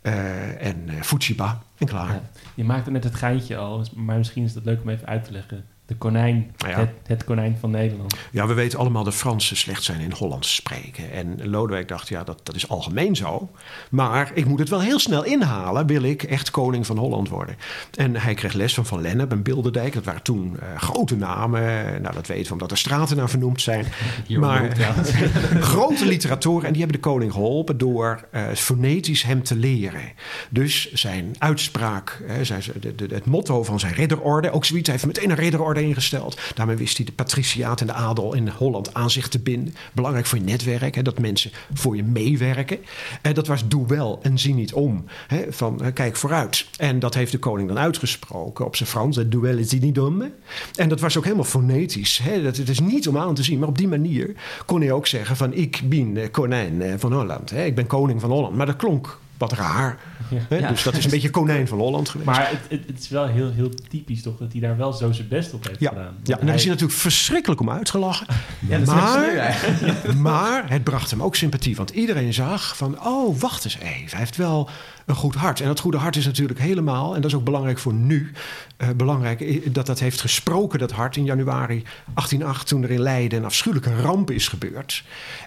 [0.03, 1.63] eh, en eh Fujiba.
[1.79, 2.21] En klaar.
[2.55, 5.33] Je maakte net het geintje al, maar misschien is het leuk om even uit te
[5.33, 5.65] leggen.
[5.87, 6.79] De konijn, Nou ja.
[6.79, 8.15] het, het konijn van Nederland.
[8.31, 11.13] Ja, we weten allemaal dat Fransen slecht zijn in Hollands spreken.
[11.13, 13.51] En Lodewijk dacht, ja, dat, dat is algemeen zo.
[13.91, 17.57] Maar ik moet het wel heel snel inhalen, wil ik echt koning van Holland worden.
[17.95, 19.93] En hij kreeg les van Van Lennep en Bilderdijk.
[19.93, 21.63] Dat waren toen eh, grote namen.
[22.03, 23.85] Nou, dat weten we omdat er straten naar vernoemd zijn.
[24.27, 24.77] Hier maar
[25.61, 26.67] grote literatoren.
[26.67, 30.13] En die hebben de koning geholpen door eh, fonetisch hem te leren.
[30.51, 34.51] Dus zijn uitspraak, hè, zijn, de, de- het motto van zijn ridderorde.
[34.51, 36.41] Ook zoiets, hij heeft meteen een ridderorde ingesteld.
[36.55, 39.75] Daarmee wist hij de patriciaat en de adel in Holland aan zich te binden.
[39.93, 42.79] Belangrijk voor je netwerk, hè, dat mensen voor je meewerken.
[43.23, 45.05] En dat was doe wel en zie niet om.
[45.27, 46.67] Hè, van eh, kijk vooruit.
[46.77, 49.19] En dat heeft de koning dan uitgesproken op zijn Frans.
[49.27, 50.23] Doe wel en zie niet om.
[50.75, 52.19] En dat was ook helemaal fonetisch.
[52.23, 52.43] Hè.
[52.43, 54.35] Dat, het is niet om aan te zien, maar op die manier
[54.67, 57.51] kon hij ook zeggen van ik ben eh, konijn eh, van Holland.
[57.51, 57.65] Hè.
[57.65, 58.57] Ik ben koning van Holland.
[58.57, 59.99] Maar dat klonk wat raar.
[60.49, 60.69] Ja.
[60.69, 62.31] Dus dat is een beetje konijn van Holland geweest.
[62.31, 65.13] Maar het, het, het is wel heel, heel typisch toch dat hij daar wel zo
[65.13, 66.17] zijn best op heeft ja, gedaan.
[66.23, 68.27] ja, en daar is hij natuurlijk verschrikkelijk om uitgelachen.
[68.69, 70.15] Ja, dat is Maar- eigenlijk.
[70.15, 71.77] Maar het bracht hem ook sympathie.
[71.77, 74.11] Want iedereen zag van, oh, wacht eens even.
[74.11, 74.69] Hij heeft wel
[75.07, 75.61] een goed hart.
[75.61, 78.33] En dat goede hart is natuurlijk helemaal, en dat is ook belangrijk voor nu...
[78.77, 82.67] eh, belangrijk dat dat heeft gesproken, dat hart, in januari 1808...
[82.67, 85.05] toen er in Leiden een afschuwelijke ramp is gebeurd.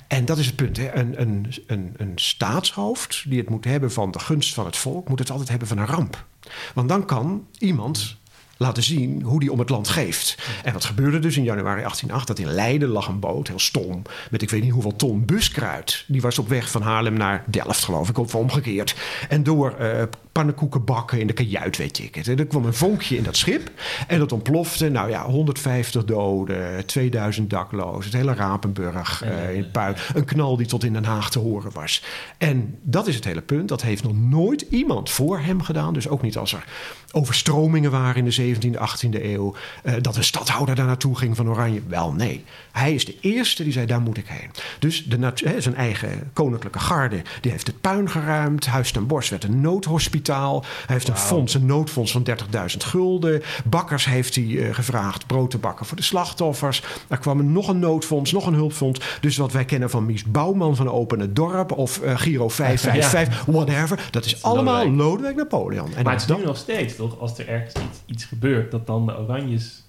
[0.08, 0.78] En dat is het punt.
[0.78, 0.96] Hè.
[0.96, 5.10] Een, een, een, een staatshoofd die het moet hebben van de gunst van het volk...
[5.10, 6.26] moet het altijd hebben van een ramp.
[6.74, 8.17] Want dan kan iemand
[8.58, 10.38] laten zien hoe die om het land geeft.
[10.63, 12.28] En wat gebeurde dus in januari 1808?
[12.28, 16.04] Dat in Leiden lag een boot, heel stom, met ik weet niet hoeveel ton buskruid.
[16.08, 18.96] Die was op weg van Haarlem naar Delft, geloof ik, of omgekeerd.
[19.30, 20.04] En door eh
[20.38, 22.28] pannenkoeken bakken in de kajuit, weet ik het.
[22.28, 23.72] En er kwam een vonkje in dat schip
[24.08, 24.89] en dat ontplofte.
[24.89, 29.96] Nou ja, 150 doden, 2000 daklozen, het hele Rapenburg eh, in puin.
[30.13, 32.04] Een knal die tot in Den Haag te horen was.
[32.38, 33.67] En dat is het hele punt.
[33.67, 35.93] Dat heeft nog nooit iemand voor hem gedaan.
[35.93, 36.63] Dus ook niet als er
[37.12, 39.55] overstromingen waren in de 17e, 18e eeuw.
[39.83, 41.81] eh, dat een stadhouder daar naartoe ging van Oranje.
[41.88, 42.43] Wel, nee.
[42.71, 44.49] Hij is de eerste die zei, daar moet ik heen.
[44.79, 48.65] Dus de zijn eigen koninklijke garde, die heeft het puin geruimd.
[48.65, 50.62] Huis ten Bosch werd een noodhospitaal.
[50.86, 52.36] Hij heeft een fonds, een noodfonds van 30.000
[52.77, 53.41] gulden.
[53.65, 56.83] Bakkers heeft hij eh, gevraagd brood te bakken voor de slachtoffers.
[57.07, 59.17] Er kwam nog een noodfonds, nog een hulpfonds.
[59.21, 61.71] Dus wat wij kennen van Mies Bouwman van Open het Dorp...
[61.71, 64.07] of eh, Giro 555, whatever.
[64.12, 65.36] Dat is allemaal Lodewijk.
[65.36, 65.95] Napoleon.
[65.95, 67.19] En maar het is nu nog steeds, toch?
[67.19, 69.84] Als er ergens iets, iets gebeurt, dat dan de Oranjes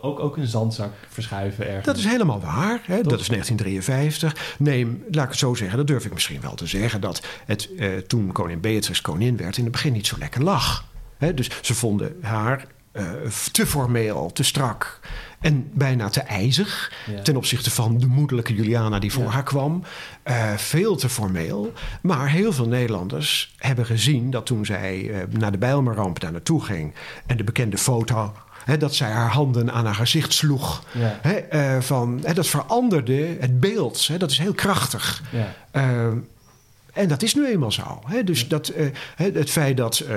[0.00, 1.86] ook, ook een zandzak verschuiven ergens.
[1.86, 2.80] Dat is helemaal waar.
[2.84, 3.02] Hè?
[3.02, 4.56] Dat is 1953.
[4.58, 7.00] Neem, laat ik het zo zeggen, dat durf ik misschien wel te zeggen...
[7.00, 9.56] dat het eh, toen koningin Beatrix koningin werd...
[9.56, 10.84] in het begin niet zo lekker lag.
[11.16, 11.34] Hè?
[11.34, 12.66] Dus ze vonden haar
[13.52, 15.00] te formeel, te strak...
[15.40, 16.92] en bijna te ijzig...
[17.06, 17.22] Ja.
[17.22, 19.30] ten opzichte van de moederlijke Juliana die voor Ja.
[19.30, 19.82] haar kwam.
[20.22, 21.72] Eh, veel te formeel.
[22.02, 24.30] Maar heel veel Nederlanders hebben gezien...
[24.30, 26.94] dat toen zij eh, naar de Bijlmerramp daar naartoe ging...
[27.26, 28.32] en de bekende foto...
[28.64, 30.84] Hè, dat zij haar handen aan haar gezicht sloeg.
[30.92, 31.18] Ja.
[31.22, 34.18] Hè, eh, van, hè, dat veranderde het beeld.
[34.18, 35.22] Dat is heel krachtig.
[36.98, 38.00] En dat is nu eenmaal zo.
[38.06, 38.24] Hè?
[38.24, 40.16] Dus dat, eh, het feit dat eh,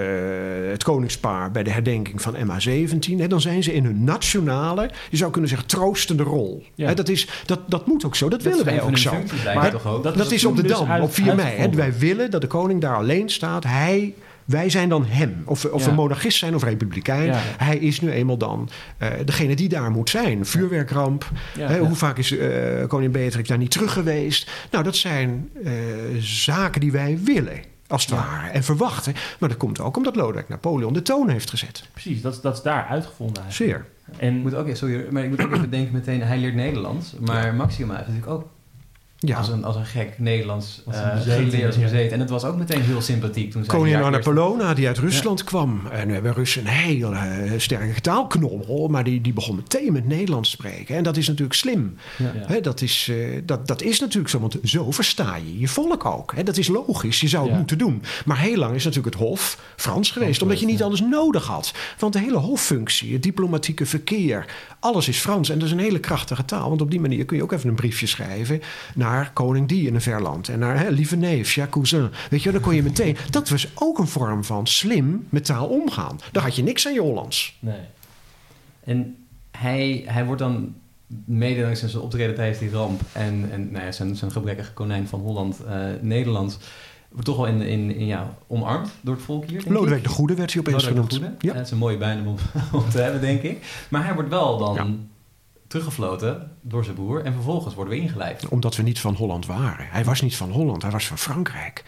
[0.72, 3.15] het koningspaar bij de herdenking van MH17...
[3.17, 6.63] Hè, dan zijn ze in hun nationale, je zou kunnen zeggen, troostende rol.
[6.76, 6.88] Ja.
[6.88, 9.13] Hè, dat, is, dat, dat moet ook zo, dat, willen wij ook zo.
[9.56, 10.04] Maar ook.
[10.04, 11.58] dat- Dat is op de dus Dam, uit- op 4 mei.
[11.58, 11.70] Hè?
[11.70, 13.63] Wij willen dat de koning daar alleen staat.
[13.63, 14.13] Hij,
[14.52, 15.42] wij zijn dan hem.
[15.46, 15.90] Of, of Ja.
[15.90, 17.26] we monarchist zijn of republikein.
[17.26, 17.40] Ja.
[17.58, 20.46] Hij is nu eenmaal dan eh, degene die daar moet zijn.
[20.46, 21.30] Vuurwerkramp.
[21.58, 21.68] Ja.
[21.68, 21.82] Hè, Ja.
[21.86, 24.52] Hoe vaak is eh koningin Beatrix daar niet terug geweest?
[24.72, 25.72] Nou, dat zijn eh,
[26.20, 27.60] zaken die wij willen.
[27.88, 28.16] Als het Ja.
[28.18, 28.48] ware.
[28.50, 29.14] En verwachten.
[29.40, 31.84] Maar dat komt ook omdat Lodewijk Napoleon de toon heeft gezet.
[31.94, 33.72] Precies, dat, is- dat is daar uitgevonden eigenlijk.
[33.72, 33.86] Zeer.
[34.18, 37.14] En Ik moet ook, sorry, maar ik moet ook even denken meteen, hij leert Nederlands.
[37.20, 38.50] Maar Maxima heeft natuurlijk ook
[39.28, 39.38] Ja.
[39.38, 42.12] als, een, als een gek Nederlands een eh, geleerd bezeten.
[42.12, 45.82] En het was ook meteen heel sympathiek toen Koningin Anna Polona, die uit Rusland kwam.
[45.92, 48.88] En we hebben Russen een heel eh, sterke taalknobbel.
[48.88, 50.96] Maar die, die begon meteen met Nederlands spreken.
[50.96, 51.98] En dat is natuurlijk slim.
[52.48, 52.60] Ja.
[52.60, 56.36] Dat, is, eh, dat, dat is natuurlijk zo, want zo versta je je volk ook.
[56.36, 58.04] Hè, dat is logisch, je zou het moeten doen.
[58.26, 61.74] Maar heel lang is natuurlijk het Hof Frans geweest, omdat je niet anders nodig had.
[61.98, 64.46] Want de hele hoffunctie, het diplomatieke verkeer,
[64.80, 65.50] alles is Frans.
[65.50, 67.70] En dat is een hele krachtige taal, want op die manier kun je ook even
[67.70, 68.62] een briefje schrijven
[68.96, 70.50] naar koning die in een ver land.
[70.50, 72.10] En naar hè, lieve neef, ja, cousin.
[72.30, 73.17] Weet je, dan kon je meteen.
[73.30, 76.19] Dat was ook een vorm van slim met taal omgaan.
[76.32, 77.58] Daar had je niks aan je Hollands.
[77.60, 77.80] nee.
[78.84, 79.15] En
[79.52, 80.76] hij, hij wordt dan
[81.26, 85.08] mede dankzij zijn optreden tijdens die ramp en, en nou ja, zijn, zijn gebrekkige konijn
[85.08, 86.60] van Holland, eh, Nederland,
[87.10, 89.63] wordt toch wel in, in, in, ja, omarmd door het volk hier.
[89.67, 91.34] Lodewijk de Goede werd hij opeens Lodewijk de genoemd.
[91.39, 91.47] Goede.
[91.47, 91.58] Ja.
[91.58, 92.36] Het is een mooie bijnaam om,
[92.82, 93.86] om te hebben, denk ik.
[93.89, 95.10] Maar hij wordt wel dan.
[95.72, 98.48] Teruggefloten door zijn broer en vervolgens worden we ingelijfd.
[98.48, 99.88] Omdat we niet van Holland waren.
[99.90, 101.84] Hij was niet van Holland, hij was van Frankrijk.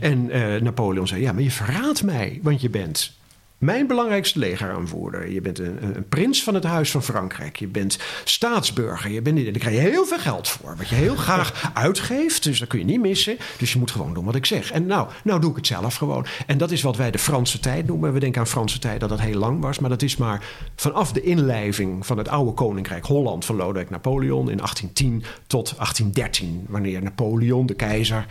[0.00, 3.16] En eh, Napoleon zei: Ja, maar je verraadt mij, want je bent
[3.58, 5.30] mijn belangrijkste legeraanvoerder.
[5.30, 7.56] Je bent een, een, prins van het Huis van Frankrijk.
[7.56, 9.10] Je bent staatsburger.
[9.10, 10.76] Je bent, daar krijg je heel veel geld voor.
[10.76, 12.42] Wat je heel graag uitgeeft.
[12.42, 13.36] Dus dat kun je niet missen.
[13.58, 14.70] Dus je moet gewoon doen wat ik zeg.
[14.70, 16.26] En nou, nou doe ik het zelf gewoon.
[16.46, 18.12] En dat is wat wij de Franse tijd noemen.
[18.12, 19.78] We denken aan Franse tijd dat dat heel lang was.
[19.78, 20.44] Maar dat is maar
[20.76, 26.64] vanaf de inlijving van het oude koninkrijk Holland van Lodewijk Napoleon in 1810 tot 1813.
[26.68, 28.26] Wanneer Napoleon, de keizer,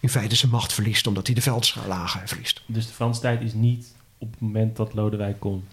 [0.00, 1.06] in feite zijn macht verliest.
[1.06, 2.62] Omdat hij de veldslagen verliest.
[2.66, 5.64] Dus de Franse tijd is niet op het moment dat Lodewijk kon.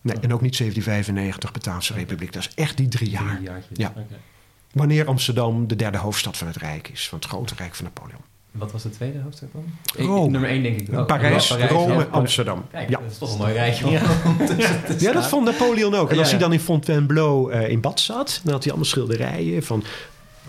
[0.00, 2.32] Nee, en ook niet 1795 Bataafse Republiek.
[2.32, 3.34] Dat is echt die drie jaar.
[3.34, 3.78] Drie jaartjes.
[3.78, 3.92] Ja.
[4.72, 7.08] Wanneer Amsterdam de derde hoofdstad van het Rijk is.
[7.08, 8.20] Van het grote Rijk van Napoleon.
[8.50, 9.64] Wat was de tweede hoofdstad dan?
[10.06, 10.30] Rome.
[10.30, 10.88] Nummer één denk ik.
[10.92, 12.06] Oh, Parijs, ja, Parijs, Rome, ja.
[12.10, 12.64] Amsterdam.
[12.70, 12.98] Kijk, Ja.
[13.00, 13.90] dat is toch een mooi rijtje.
[13.90, 14.02] Ja.
[14.98, 16.10] Ja, dat vond Napoleon ook.
[16.10, 18.90] En als Ja, hij dan in Fontainebleau eh, in bad zat, dan had hij allemaal
[18.90, 19.84] schilderijen van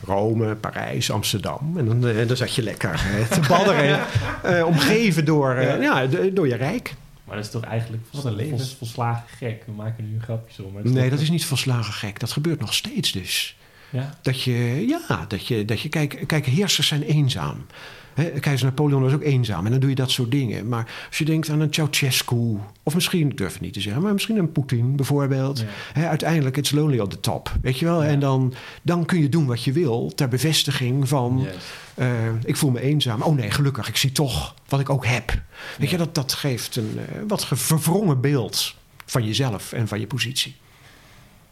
[0.06, 1.78] Rome, Parijs, Amsterdam.
[1.78, 4.00] En dan, eh, dan zat je lekker eh, te badderen,
[4.44, 6.06] eh, omgeven door, eh, ja.
[6.34, 6.94] door je rijk.
[7.32, 8.68] Maar dat is toch eigenlijk Wat een leven.
[8.78, 9.64] volslagen gek.
[9.66, 10.74] We maken nu grapjes om.
[10.74, 12.20] maar Nee, dat is niet volslagen gek.
[12.20, 13.56] Dat gebeurt nog steeds dus.
[13.90, 17.66] Ja, Dat je, ja, dat je, dat je kijk, kijk, heersers zijn eenzaam.
[18.14, 20.68] Hè, keizer Napoleon was ook eenzaam en dan doe je dat soort dingen.
[20.68, 24.02] Maar als je denkt aan een Ceausescu, of misschien, ik durf het niet te zeggen,
[24.02, 25.60] maar misschien een Poetin bijvoorbeeld.
[25.60, 25.66] Ja.
[25.94, 28.04] Hè, uiteindelijk, it's lonely on the top, weet je wel.
[28.04, 28.10] Ja.
[28.10, 31.56] En dan, dan kun je doen wat je wil ter bevestiging van, Yes.
[31.94, 32.08] eh,
[32.44, 33.22] ik voel me eenzaam.
[33.22, 35.28] Oh nee, gelukkig, ik zie toch wat ik ook heb.
[35.30, 35.90] Weet Ja.
[35.90, 40.08] je, dat, dat geeft een eh, wat ge- verwrongen beeld van jezelf en van je
[40.08, 40.56] positie.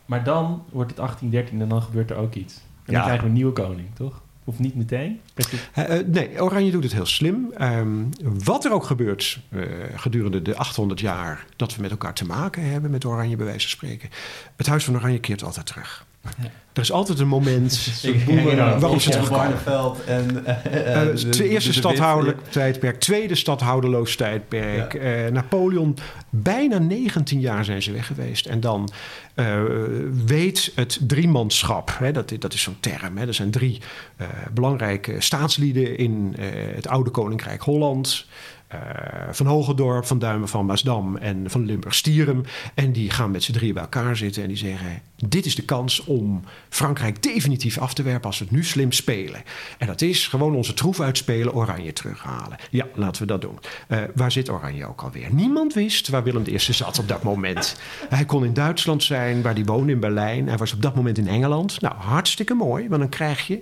[0.06, 2.54] Maar dan wordt het 1813 en dan gebeurt er ook iets.
[2.86, 4.22] En dan krijgen we een nieuwe koning, toch?
[4.49, 5.19] Of niet meteen?
[5.73, 7.51] Eh, eh, nee, Oranje doet het heel slim.
[7.57, 8.05] Ehm,
[8.43, 9.62] wat er ook gebeurt eh,
[9.95, 13.67] gedurende de 800 jaar dat we met elkaar te maken hebben, met Oranje bij wijze
[13.67, 14.09] van spreken.
[14.55, 16.05] Het Huis van Oranje keert altijd terug.
[16.73, 18.01] Er is altijd een moment
[18.79, 19.58] waarop ze terugkomen.
[20.08, 20.45] En...
[20.45, 24.93] eh, Eh, eh, de- eerste de- de- de- stadhouderlijk tijdperk, tweede stadhouderloos tijdperk.
[24.93, 25.97] Eh, Napoleon,
[26.29, 28.45] bijna 19 jaar zijn ze weg geweest.
[28.45, 28.89] En dan
[29.34, 29.62] eh,
[30.25, 33.17] weet het driemanschap, hè, dat, dat is zo'n term.
[33.17, 33.82] Hè, er zijn drie
[34.17, 38.25] eh, belangrijke staatslieden in eh, het oude Koninkrijk Holland.
[38.69, 38.79] Eh,
[39.32, 42.43] van Hogendorp, van Duimen, van Maasdam en van Limburg-Stierum.
[42.73, 45.01] En die gaan met z'n drieën bij elkaar zitten en die zeggen...
[45.15, 48.91] dit is de kans om Frankrijk definitief af te werpen als we het nu slim
[48.91, 49.43] spelen.
[49.77, 52.58] En dat is gewoon onze troef uitspelen, Oranje terughalen.
[52.69, 53.60] Ja, laten we dat doen.
[53.88, 55.34] Eh, waar zit Oranje ook alweer?
[55.34, 57.79] Niemand wist waar Willem I zat op dat moment.
[58.10, 60.47] Hij kon in Duitsland zijn, waar hij woonde in Berlijn.
[60.47, 61.82] Hij was op dat moment in Engeland.
[61.82, 63.62] Nou, hartstikke mooi, want dan krijg je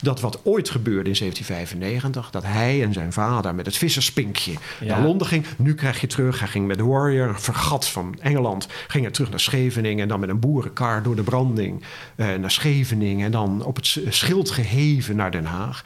[0.00, 2.30] dat wat ooit gebeurde in 1795...
[2.30, 4.86] dat hij en zijn vader met het visserspinkje Ja.
[4.94, 5.44] naar Londen ging.
[5.56, 8.66] Nu krijg je terug, hij ging met de Warrior, vergat van Engeland...
[8.88, 11.82] ging hij terug naar Scheveningen en dan met een boerenkar door de branding...
[12.16, 15.84] eh, naar Scheveningen en dan op het schild geheven naar Den Haag.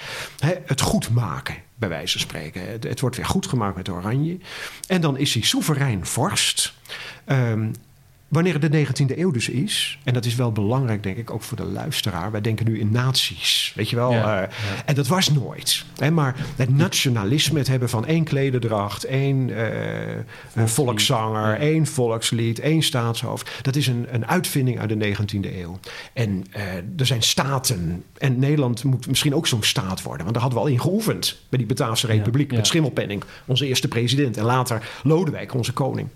[0.65, 2.71] Het goed maken, bij wijze van spreken.
[2.71, 4.39] Het, het wordt weer goed gemaakt met Oranje.
[4.87, 6.73] En dan is hij soeverein vorst...
[7.25, 7.69] Ehm,
[8.33, 11.43] Wanneer het de 19e eeuw dus is, en dat is wel belangrijk, denk ik, ook
[11.43, 12.31] voor de luisteraar.
[12.31, 14.13] Wij denken nu in naties, weet je wel.
[14.13, 14.49] Ja, eh,
[14.85, 15.85] En dat was nooit.
[15.97, 20.15] Hè, maar het nationalisme, het hebben van één klederdracht, één eh,
[20.55, 21.57] een volkszanger, Ja.
[21.57, 23.51] één volkslied, één staatshoofd.
[23.63, 25.79] Dat is een, een uitvinding uit de 19e eeuw.
[26.13, 28.05] En eh, er zijn staten.
[28.19, 30.23] En Nederland moet misschien ook zo'n staat worden.
[30.23, 32.53] Want daar hadden we al in geoefend bij die Bataafse Republiek.
[32.53, 34.37] Met Schimmelpenninck, onze eerste president.
[34.37, 36.09] En later Lodewijk, onze koning.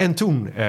[0.00, 0.66] En toen eh,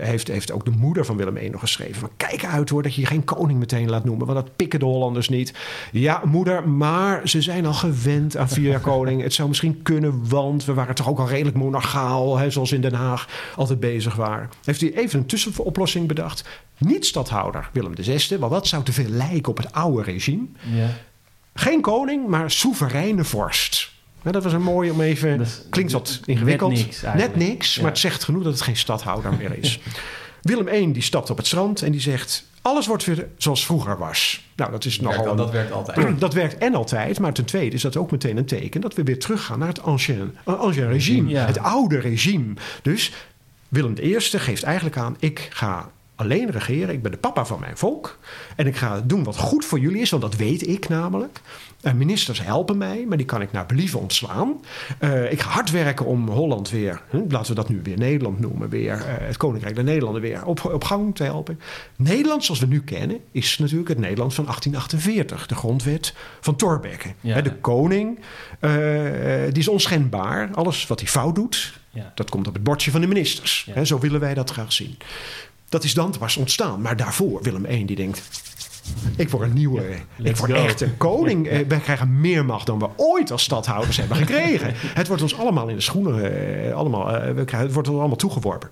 [0.00, 2.00] heeft, heeft ook de moeder van Willem I nog geschreven...
[2.00, 4.26] Van, kijk uit hoor, dat je je geen koning meteen laat noemen...
[4.26, 5.54] want dat pikken de Hollanders niet.
[5.92, 9.22] Ja, moeder, maar ze zijn al gewend aan vier jaar koning.
[9.22, 12.38] Het zou misschien kunnen, want we waren toch ook al redelijk monarchaal...
[12.38, 14.50] Hè, zoals in Den Haag altijd bezig waren.
[14.64, 16.48] Heeft hij even een tussenoplossing bedacht.
[16.78, 20.46] Niet stadhouder Willem VI, want dat zou te veel lijken op het oude regime.
[20.74, 20.88] Ja.
[21.54, 23.91] Geen koning, maar soevereine vorst.
[24.22, 25.46] Nou, dat was een mooie om even...
[25.70, 26.72] Klinkt wat ingewikkeld.
[26.72, 27.02] net niks.
[27.14, 27.82] Net niks, Ja.
[27.82, 29.80] maar het zegt genoeg dat het geen stadhouder meer is.
[30.42, 32.44] Willem I die stapt op het strand en die zegt...
[32.62, 34.48] alles wordt weer zoals vroeger was.
[34.56, 35.36] Nou, dat is Werkt nogal...
[35.36, 36.20] dat werkt altijd.
[36.20, 38.80] dat werkt en altijd, maar ten tweede is dat ook meteen een teken...
[38.80, 41.28] dat we weer teruggaan naar het ancien, ancien regime.
[41.28, 41.46] Ja.
[41.46, 42.54] Het oude regime.
[42.82, 43.12] Dus
[43.68, 45.16] Willem I geeft eigenlijk aan...
[45.18, 45.90] ik ga
[46.22, 48.18] alleen regeren, ik ben de papa van mijn volk...
[48.56, 51.40] en ik ga doen wat goed voor jullie is, want dat weet ik namelijk...
[51.82, 54.60] Eh, ministers helpen mij, maar die kan ik naar believen ontslaan.
[54.98, 58.40] Eh, ik ga hard werken om Holland weer, hè, laten we dat nu weer Nederland
[58.40, 61.60] noemen, weer eh, het Koninkrijk der Nederlanden weer op, op gang te helpen.
[61.96, 67.08] Nederland, zoals we nu kennen, is natuurlijk het Nederland van 1848, de grondwet van Thorbecke.
[67.20, 67.40] Ja.
[67.40, 68.18] De koning,
[69.50, 70.50] die is onschendbaar.
[70.54, 72.12] Alles wat hij fout doet, Ja.
[72.14, 73.70] dat komt op het bordje van de ministers.
[73.74, 73.84] Ja.
[73.84, 74.96] Zo willen wij dat graag zien.
[75.72, 76.80] Dat is dan pas ontstaan.
[76.80, 78.22] Maar daarvoor, Willem I die denkt...
[79.16, 80.56] Ik word een nieuwe, ik let's word go.
[80.56, 81.48] echt een koning.
[81.48, 84.74] Eh, Wij krijgen meer macht dan we ooit als stadhouders hebben gekregen.
[85.00, 88.16] Het wordt ons allemaal in de schoenen, eh, allemaal, eh, we het wordt ons allemaal
[88.16, 88.70] toegeworpen.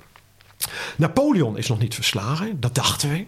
[0.96, 3.26] Napoleon is nog niet verslagen, dat dachten wij.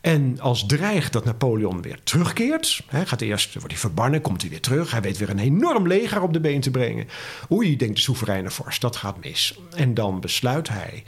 [0.00, 4.50] En als dreigt dat Napoleon weer terugkeert, hè, gaat eerst, wordt hij verbannen, komt hij
[4.50, 4.90] weer terug.
[4.90, 7.08] Hij weet weer een enorm leger op de been te brengen.
[7.50, 9.58] Oei, denkt de soevereine vorst, dat gaat mis.
[9.76, 11.04] En dan besluit hij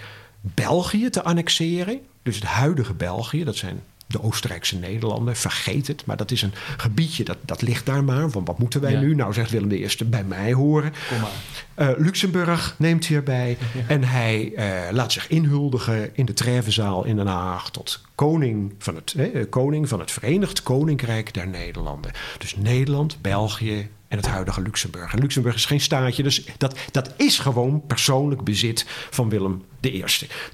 [0.54, 2.00] België te annexeren.
[2.22, 5.36] Dus het huidige België, dat zijn de Oostenrijkse Nederlanden.
[5.36, 8.30] Vergeet het, maar dat is een gebiedje, dat, dat ligt daar maar.
[8.30, 9.00] Want wat moeten wij Ja.
[9.00, 9.14] nu?
[9.14, 10.92] Nou, zegt Willem I, bij mij horen.
[11.08, 11.30] Kom maar.
[11.74, 13.56] Eh, Luxemburg neemt hij erbij.
[13.74, 13.80] Ja.
[13.94, 18.94] En hij eh, laat zich inhuldigen in de Trevenzaal in Den Haag tot koning van,
[18.94, 22.10] het, eh, koning van het Verenigd Koninkrijk der Nederlanden.
[22.38, 25.12] Dus Nederland, België en het huidige Luxemburg.
[25.12, 30.04] En Luxemburg is geen staatje, dus dat, dat is gewoon persoonlijk bezit van Willem I.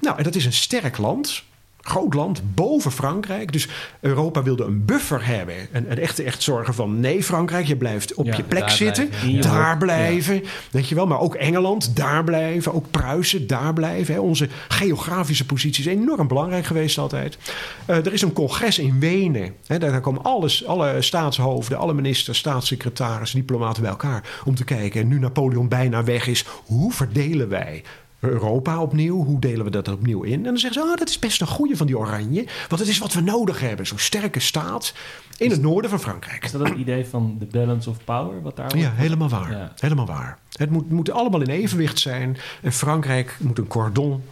[0.01, 1.43] Nou, en dat is een sterk land.
[1.85, 3.51] Groot land boven Frankrijk.
[3.51, 3.67] Dus
[3.99, 5.55] Europa wilde een buffer hebben.
[5.71, 8.71] En, en echt, echt zorgen van nee, Frankrijk, je blijft op Ja, je plek daar
[8.71, 9.09] zitten.
[9.09, 9.41] blijven.
[9.41, 10.43] Daar blijven.
[10.71, 12.73] Weet je wel, maar ook Engeland, daar blijven.
[12.73, 14.13] Ook Pruisen, daar blijven.
[14.13, 14.19] Hè.
[14.19, 17.37] Onze geografische positie is enorm belangrijk geweest altijd.
[17.85, 19.53] Eh, er is een congres in Wenen.
[19.67, 19.77] Hè.
[19.77, 24.23] Daar, daar komen alles, alle staatshoofden, alle ministers, staatssecretarissen, diplomaten bij elkaar.
[24.45, 27.83] Om te kijken, en nu Napoleon bijna weg is, hoe verdelen wij
[28.23, 29.23] Europa opnieuw.
[29.23, 30.33] Hoe delen we dat opnieuw in?
[30.33, 32.45] En dan zeggen ze, ah, dat is best een goede van die oranje.
[32.67, 33.87] Want het is wat we nodig hebben.
[33.87, 34.93] Zo'n sterke staat
[35.37, 36.43] in het noorden van Frankrijk.
[36.43, 38.41] Is dat het idee van de balance of power?
[38.41, 39.51] Wat daar Ja, helemaal waar.
[39.51, 39.71] Ja.
[39.75, 40.37] Helemaal waar.
[40.51, 42.37] Het moet, moet allemaal in evenwicht zijn.
[42.61, 44.23] En Frankrijk moet een cordon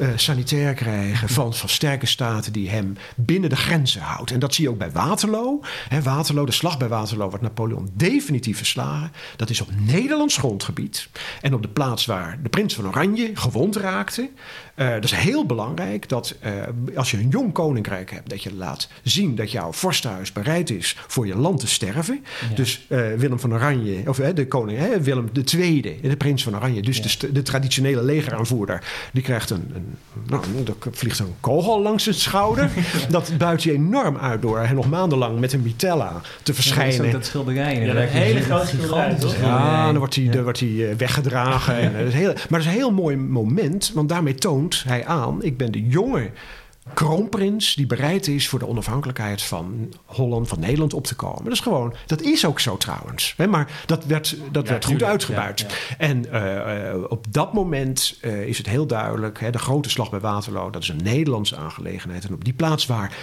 [0.00, 4.30] eh, sanitair krijgen van, van sterke staten die hem binnen de grenzen houdt.
[4.30, 5.60] En dat zie je ook bij Waterloo.
[6.02, 9.12] Waterloo, de slag bij Waterloo wordt Napoleon definitief verslagen.
[9.36, 11.08] Dat is op Nederlands grondgebied.
[11.40, 14.30] En op de plaats waar de prins van Oranje gewond raakte.
[14.74, 16.52] Eh, dat is heel belangrijk dat eh,
[16.94, 20.96] als je een jong koninkrijk hebt, dat je laat zien dat jouw vorstenhuis bereid is
[21.06, 22.24] voor je land te sterven.
[22.48, 22.54] Ja.
[22.54, 27.02] Dus Willem van Oranje, of de koning, Willem II, de prins van Oranje, dus Ja.
[27.18, 32.14] de, de traditionele legeraanvoerder, die krijgt een, een nou, er vliegt een kogel langs zijn
[32.14, 32.70] schouder.
[33.10, 36.48] dat buit je enorm uit door hij nog maandenlang met een mitella te Dat is
[36.48, 37.12] ook verschijnen.
[37.12, 37.80] dat schilderij.
[37.80, 39.16] Ja, dat hele grote schilderij?
[39.40, 41.76] Ja, dan wordt hij, dan wordt hij eh, weggedragen.
[41.76, 44.82] En, eh, dat is heel, maar dat is een heel mooi moment, want daarmee toont
[44.86, 46.30] hij aan: ik ben de jonge
[46.94, 51.44] kroonprins die bereid is voor de onafhankelijkheid van Holland, van Nederland op te komen.
[51.44, 53.34] Dat is gewoon, dat is ook zo trouwens.
[53.36, 55.60] Hè, maar dat werd, dat Ja, werd goed uitgebuit.
[55.60, 55.66] Ja,
[55.98, 60.10] En eh, eh, op dat moment eh, is het heel duidelijk: hè, de grote slag
[60.10, 62.24] bij Waterloo, dat is een Nederlandse aangelegenheid.
[62.24, 63.16] En op die plaats waar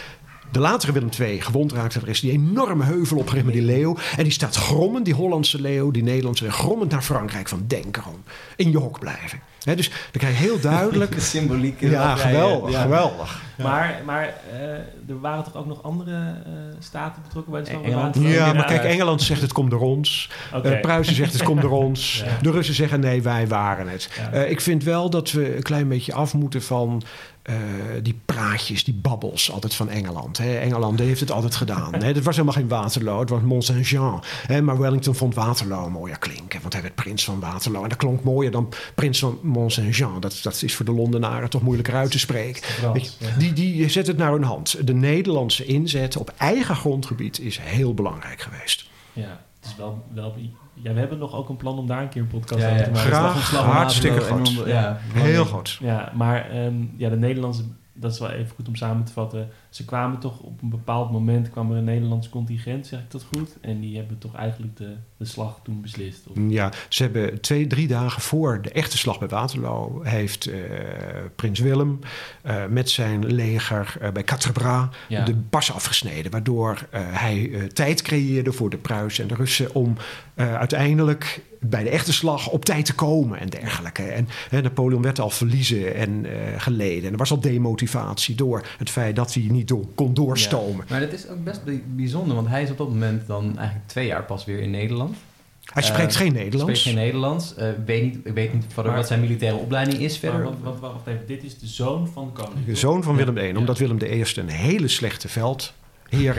[0.52, 3.98] de latere Willem II gewond raakte, er is die enorme heuvel opgericht met die leeuw.
[4.18, 7.48] En die staat grommend, die Hollandse leeuw, die Nederlandse leeuw, grommend naar Frankrijk.
[7.48, 8.24] Van denk erom,
[8.56, 9.40] in je hok blijven.
[9.64, 11.12] Hè, dus dan krijg je heel duidelijk.
[11.16, 11.82] De symboliek.
[11.82, 12.82] ja, jij, geweldig, ja.
[12.82, 13.42] geweldig.
[13.58, 14.62] Maar, maar eh,
[15.10, 18.16] er waren toch ook nog andere eh, staten betrokken bij de Engeland.
[18.16, 18.30] Waterloo?
[18.30, 18.84] Ja, maar kijk.
[18.84, 20.30] Engeland zegt het komt door ons.
[20.64, 22.24] Eh, Pruisen zegt het komt door ons.
[22.26, 22.38] Ja.
[22.42, 24.10] De Russen zeggen nee, wij waren het.
[24.18, 24.32] Ja.
[24.32, 27.02] Eh, ik vind wel dat we een klein beetje af moeten van
[27.50, 27.56] eh,
[28.04, 30.38] die praatjes, die babbels altijd van Engeland.
[30.38, 30.58] Hè.
[30.58, 31.94] Engeland heeft het altijd gedaan.
[31.94, 32.06] Hè.
[32.06, 34.24] Het was helemaal geen Waterloo, het was Mont Saint-Jean.
[34.48, 34.62] Hè.
[34.62, 37.84] Maar Wellington vond Waterloo mooier klinken, want hij werd prins van Waterloo.
[37.84, 40.20] En dat klonk mooier dan prins van Mont Saint-Jean.
[40.20, 42.64] Dat, dat is voor de Londenaren toch moeilijker uit te spreken.
[42.64, 43.38] Frans, Weet je, ja.
[43.38, 44.88] die, die zet het naar hun hand.
[44.88, 48.86] De Nederlandse inzet op eigen grondgebied is heel belangrijk geweest.
[49.14, 50.36] Ja, het is wel, wel...
[50.84, 52.84] Ja, we hebben nog ook een plan om daar een keer een podcast Ja, over
[52.84, 53.12] te maken.
[53.12, 53.52] Graag.
[53.52, 54.48] Hartstikke goed.
[54.50, 55.78] enorm- Ja, Heel goed.
[55.82, 57.64] Ja, maar ehm, ja, de Nederlandse,
[57.94, 59.50] dat is wel even goed om samen te vatten.
[59.70, 63.26] Ze kwamen toch op een bepaald moment kwam er een Nederlands contingent, zeg ik dat
[63.36, 63.58] goed?
[63.62, 66.28] En die hebben toch eigenlijk de, de slag toen beslist.
[66.28, 70.02] Of, Ja, ze hebben twee, drie dagen voor de echte slag bij Waterloo...
[70.04, 70.60] heeft eh,
[71.36, 72.00] prins Willem
[72.42, 75.26] eh, met zijn leger eh, bij Quatre-Bras Ja.
[75.26, 76.32] de pas afgesneden.
[76.32, 79.74] Waardoor hij tijd creëerde voor de Pruisen en de Russen...
[79.74, 79.96] om
[80.36, 84.04] uiteindelijk bij de echte slag op tijd te komen en dergelijke.
[84.04, 86.26] En hè, Napoleon werd al verliezen en
[86.58, 87.06] geleden.
[87.06, 90.86] En er was al demotivatie door het feit dat hij niet door, kon doorstomen.
[90.90, 93.88] Maar dat is ook best bij- bijzonder, want hij is op dat moment dan eigenlijk
[93.88, 95.16] twee jaar pas weer in Nederland.
[95.74, 96.82] Hij spreekt Eh, geen Spreekt Nederlands.
[96.82, 97.56] geen Nederlands.
[97.56, 100.44] Eh, weet niet, ik weet niet Maar- wat zijn militaire opleiding is maar verder.
[100.50, 102.66] wat, wat, wacht even, dit is de zoon van de koning.
[102.66, 103.16] De zoon van.
[103.16, 105.28] Willem I, omdat Willem I een hele slechte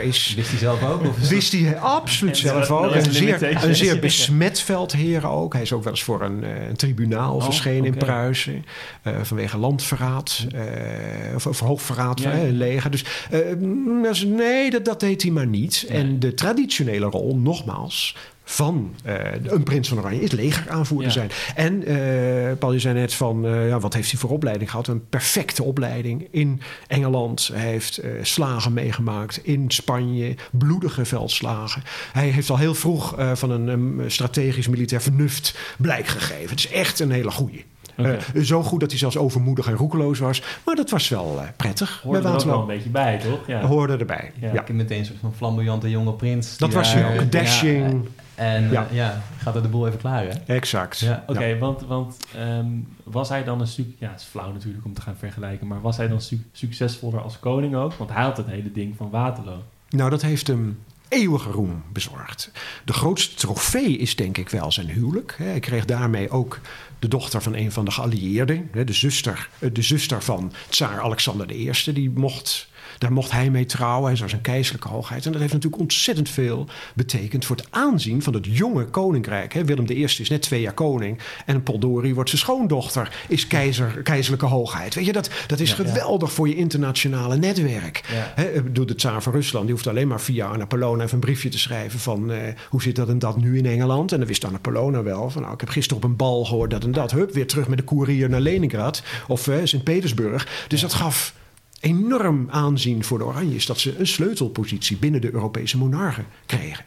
[0.01, 0.33] is.
[0.35, 1.01] Wist hij zelf ook?
[1.07, 2.95] Of is Wist hij absoluut En zelf ook.
[2.95, 5.53] Een zeer, een zeer besmet veldheer ook.
[5.53, 7.97] Hij is ook wel eens voor een, eh, een tribunaal Oh, verschenen in.
[7.97, 8.65] Pruisen.
[9.01, 10.45] eh, vanwege landverraad.
[10.55, 12.91] eh, of, of hoogverraad Ja, van leger.
[12.91, 15.85] Dus eh, mm, dus nee, dat, dat deed hij maar niet.
[15.89, 18.15] En de traditionele rol, nogmaals...
[18.43, 21.13] Van eh, een prins van Oranje is legeraanvoerder Ja.
[21.13, 21.29] zijn.
[21.55, 24.87] En eh, Paul, je zei net van, eh, ja, wat heeft hij voor opleiding gehad?
[24.87, 27.49] Een perfecte opleiding in Engeland.
[27.53, 31.83] Hij heeft eh, slagen meegemaakt in Spanje, bloedige veldslagen.
[32.11, 36.49] Hij heeft al heel vroeg eh, van een, een strategisch militair vernuft blijk gegeven.
[36.49, 37.65] Het is echt een hele goeie.
[37.95, 40.41] Eh, zo goed dat hij zelfs overmoedig en roekeloos was.
[40.65, 43.47] Maar dat was wel eh, prettig Hoorde bij er ook wel een beetje bij, toch?
[43.47, 43.61] Ja.
[43.61, 44.31] Hoorde erbij.
[44.39, 44.47] Ja.
[44.53, 44.61] Ja.
[44.61, 46.57] Ik heb meteen een soort van flamboyante jonge prins.
[46.57, 47.19] Dat was hij ook.
[47.19, 48.05] ja, Dashing.
[48.41, 48.71] En Ja.
[48.71, 48.87] ja.
[48.91, 50.29] ja, gaat er de boel even klaar, hè?
[50.53, 50.99] Exact.
[50.99, 51.23] Ja.
[51.27, 52.67] Oké, want, want ehm,
[53.03, 55.67] was hij dan een suc- Ja, het is flauw natuurlijk om te gaan vergelijken.
[55.67, 57.93] Maar was hij dan su- succesvoller als koning ook?
[57.93, 59.63] Want hij had het hele ding van Waterloo.
[59.89, 62.51] Nou, dat heeft hem eeuwige roem bezorgd.
[62.85, 65.35] De grootste trofee is denk ik wel zijn huwelijk.
[65.37, 66.59] Hij kreeg daarmee ook
[66.99, 68.69] de dochter van een van de geallieerden.
[68.85, 71.71] De zuster, eh, de zuster van tsaar Alexander I.
[71.93, 72.67] Die mocht,
[73.01, 74.11] daar mocht hij mee trouwen.
[74.11, 75.25] Hij was een keizerlijke hoogheid.
[75.25, 77.45] En dat heeft natuurlijk ontzettend veel betekend...
[77.45, 79.53] voor het aanzien van het jonge koninkrijk.
[79.53, 81.19] Willem I is net twee jaar koning.
[81.45, 83.15] En Poldori wordt zijn schoondochter.
[83.27, 84.95] Is keizer, keizerlijke hoogheid.
[84.95, 85.89] Weet je, dat, dat is Ja, ja.
[85.89, 88.03] geweldig voor je internationale netwerk.
[88.35, 88.43] Ja.
[88.43, 91.19] Ik bedoel, de tsaar van Rusland die hoeft alleen maar via Anna Polona even een
[91.19, 92.39] briefje te schrijven van eh,
[92.69, 94.11] hoe zit dat en dat nu in Engeland.
[94.11, 96.71] En dan wist Anna Polona wel van nou, ik heb gisteren op een bal gehoord
[96.71, 97.11] dat en dat.
[97.11, 100.65] Hup, weer terug met de koerier naar Leningrad of eh, Sint-Petersburg.
[100.67, 101.33] Dus dat gaf
[101.81, 106.85] enorm aanzien voor de Oranjes dat ze een sleutelpositie binnen de Europese monarchen kregen.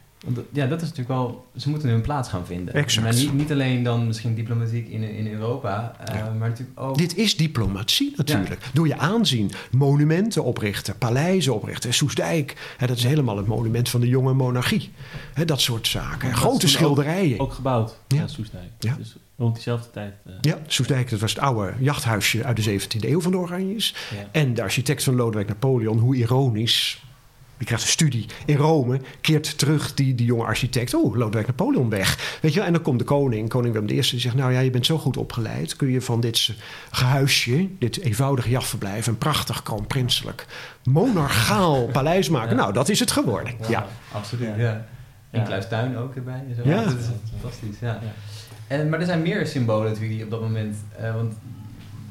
[0.52, 1.46] Ja, dat is natuurlijk wel...
[1.56, 2.74] Ze moeten hun plaats gaan vinden.
[2.74, 3.06] Exact.
[3.06, 6.30] Maar niet, niet alleen dan misschien diplomatiek in, in Europa, eh, Ja.
[6.38, 6.98] maar natuurlijk ook...
[6.98, 8.60] Dit is diplomatie natuurlijk.
[8.72, 11.94] Door je aanzien monumenten oprichten, paleizen oprichten.
[11.94, 14.90] Soesdijk, hè, dat is helemaal het monument van de jonge monarchie.
[15.34, 16.28] Hè, dat soort zaken.
[16.30, 17.40] Dat Grote schilderijen.
[17.40, 18.16] Ook gebouwd, Ja.
[18.16, 18.70] ja, Soestdijk.
[18.78, 18.94] Ja.
[18.98, 20.14] Dus rond diezelfde tijd.
[20.26, 23.94] eh, Ja, Soesdijk, dat was het oude jachthuisje uit de 17e eeuw van de Oranjes.
[24.14, 24.28] ja.
[24.32, 27.02] En de architect van Lodewijk Napoleon, hoe ironisch.
[27.56, 30.94] Die krijgt een studie in Rome, keert terug die, die jonge architect.
[30.94, 32.38] Oh, Lodewijk Napoleon weg.
[32.42, 32.66] Weet je, wel?
[32.66, 34.98] en dan komt de koning, koning Willem I, die zegt: Nou ja, je bent zo
[34.98, 35.76] goed opgeleid.
[35.76, 36.50] Kun je van dit
[36.90, 40.46] gehuisje, dit eenvoudige jachtverblijf, een prachtig kroonprinselijk
[40.84, 42.56] monarchaal paleis maken?
[42.56, 42.62] Ja.
[42.62, 43.54] Nou, dat is het geworden.
[43.68, 43.86] Ja.
[44.12, 44.84] Absoluut, Ja.
[45.30, 46.42] En Kluis Tuin ook erbij.
[46.48, 46.62] En zo.
[46.70, 46.84] Ja.
[46.84, 47.06] dat is
[47.40, 47.98] fantastisch, ja.
[48.02, 48.12] Ja.
[48.66, 50.76] En, maar er zijn meer symbolen natuurlijk die op dat moment...
[50.96, 51.34] eh, want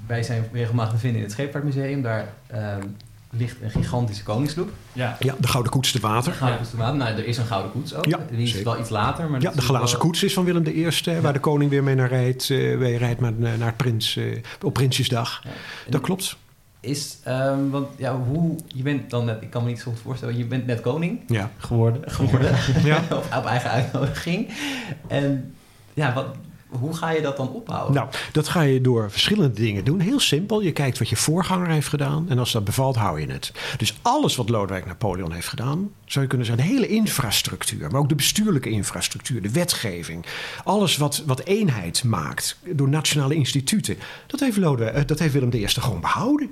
[0.08, 2.02] wij zijn regelmatig te vinden in het Scheepvaartmuseum.
[2.02, 2.82] Daar ehm,
[3.38, 4.70] ligt een gigantische koningsloep.
[4.94, 5.18] Ja.
[5.20, 6.34] ja, de Gouden Koets te water.
[6.34, 6.96] Gouden koets te water.
[6.98, 8.06] Nou, er is een gouden koets ook.
[8.06, 8.66] Ja, die is zeker.
[8.72, 9.30] wel iets later.
[9.30, 11.84] Maar Ja, de glazen wel- koets is van Willem I, eh, waar de koning weer
[11.84, 12.50] mee naar rijdt.
[12.50, 14.26] eh, weer rijdt naar, naar het prins, eh,
[14.62, 15.42] op Prinsjesdag.
[15.44, 15.50] Ja.
[15.86, 16.36] En Dat klopt.
[16.80, 20.00] Is, ehm, want ja, hoe, je bent dan net, ik kan me niet zo goed
[20.00, 21.52] voorstellen, je bent net koning Ja.
[21.58, 22.12] Geworden.
[22.12, 22.56] geworden.
[22.84, 23.02] Ja.
[23.12, 24.50] op, op eigen uitnodiging.
[25.08, 25.54] En
[25.94, 26.26] ja, wat,
[26.80, 27.94] hoe ga je dat dan ophouden?
[27.96, 30.00] Nou, dat ga je door verschillende dingen doen.
[30.00, 30.62] Heel simpel.
[30.62, 32.30] Je kijkt wat je voorganger heeft gedaan.
[32.30, 33.52] En als dat bevalt, hou je het.
[33.78, 38.00] Dus alles wat Lodewijk Napoleon heeft gedaan, zou je kunnen zeggen, de hele infrastructuur, maar
[38.00, 40.26] ook de bestuurlijke infrastructuur, de wetgeving,
[40.64, 43.98] alles wat, wat eenheid maakt door nationale instituten,
[44.28, 46.52] dat heeft, Lodewijk, eh, dat heeft Willem I gewoon behouden.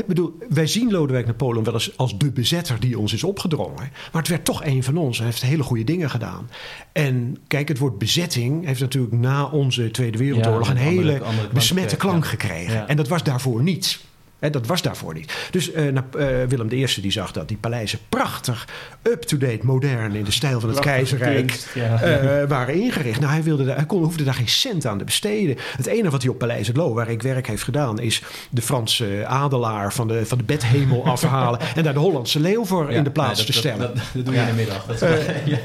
[0.00, 3.76] Ik bedoel, wij zien Lodewijk Napoleon wel eens als de bezetter die ons is opgedrongen.
[4.12, 5.16] Maar het werd toch een van ons.
[5.18, 6.50] Hij heeft hele goede dingen gedaan.
[6.92, 11.20] En kijk, het woord bezetting heeft natuurlijk na onze Tweede Wereldoorlog Ja, een andere- hele
[11.24, 12.74] andere besmette klank gekregen.
[12.74, 12.86] Ja.
[12.88, 14.00] En dat was daarvoor niet.
[14.40, 15.32] Dat was daarvoor niet.
[15.50, 18.68] Dus Nap- eh, Willem I die zag dat die paleizen prachtig,
[19.02, 22.00] up-to-date, modern in de stijl van het keizerrijk kunst, ja.
[22.02, 23.20] eh, waren ingericht.
[23.20, 25.56] Nou, hij, wilde daar, hij kon, hoefde daar geen cent aan te besteden.
[25.76, 28.62] Het enige wat hij op Paleis het Loo, waar ik werk heeft gedaan, is de
[28.62, 32.96] Franse adelaar van de, van de bedhemel afhalen en daar de Hollandse leeuw voor Ja,
[32.96, 33.78] in de plaats nee, te stellen.
[33.78, 34.46] Dat, dat, dat doe je Ja.
[34.46, 34.86] in de middag.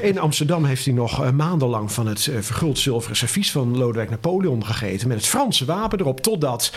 [0.00, 5.08] In Amsterdam heeft hij nog maandenlang van het verguld zilveren servies van Lodewijk Napoleon gegeten.
[5.08, 6.20] Met het Franse wapen erop.
[6.20, 6.72] Totdat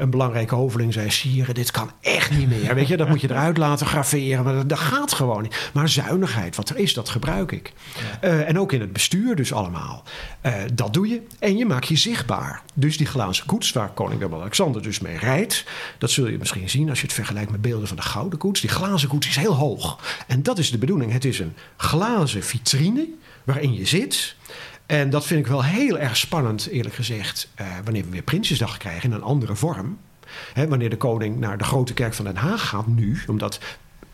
[0.00, 1.10] een belangrijke hoveling zei:
[1.52, 2.74] Dit kan echt niet meer.
[2.74, 4.44] Weet je, dat moet je eruit laten graveren.
[4.44, 5.70] Maar dat, dat gaat gewoon niet.
[5.72, 7.72] Maar zuinigheid, wat er is, dat gebruik ik.
[8.20, 10.04] Eh, en ook in het bestuur dus allemaal.
[10.40, 11.22] Eh, dat doe je.
[11.38, 12.62] En je maakt je zichtbaar.
[12.74, 15.64] Dus die glazen koets waar koning Willem-Alexander dus mee rijdt.
[15.98, 18.60] Dat zul je misschien zien als je het vergelijkt met beelden van de gouden koets.
[18.60, 19.98] Die glazen koets is heel hoog.
[20.26, 21.12] En dat is de bedoeling.
[21.12, 23.08] Het is een glazen vitrine
[23.44, 24.36] waarin je zit.
[24.86, 28.76] En dat vind ik wel heel erg spannend, eerlijk gezegd, eh, wanneer we weer Prinsjesdag
[28.76, 29.98] krijgen in een andere vorm.
[30.68, 33.60] Wanneer de koning naar de grote kerk van Den Haag gaat nu, omdat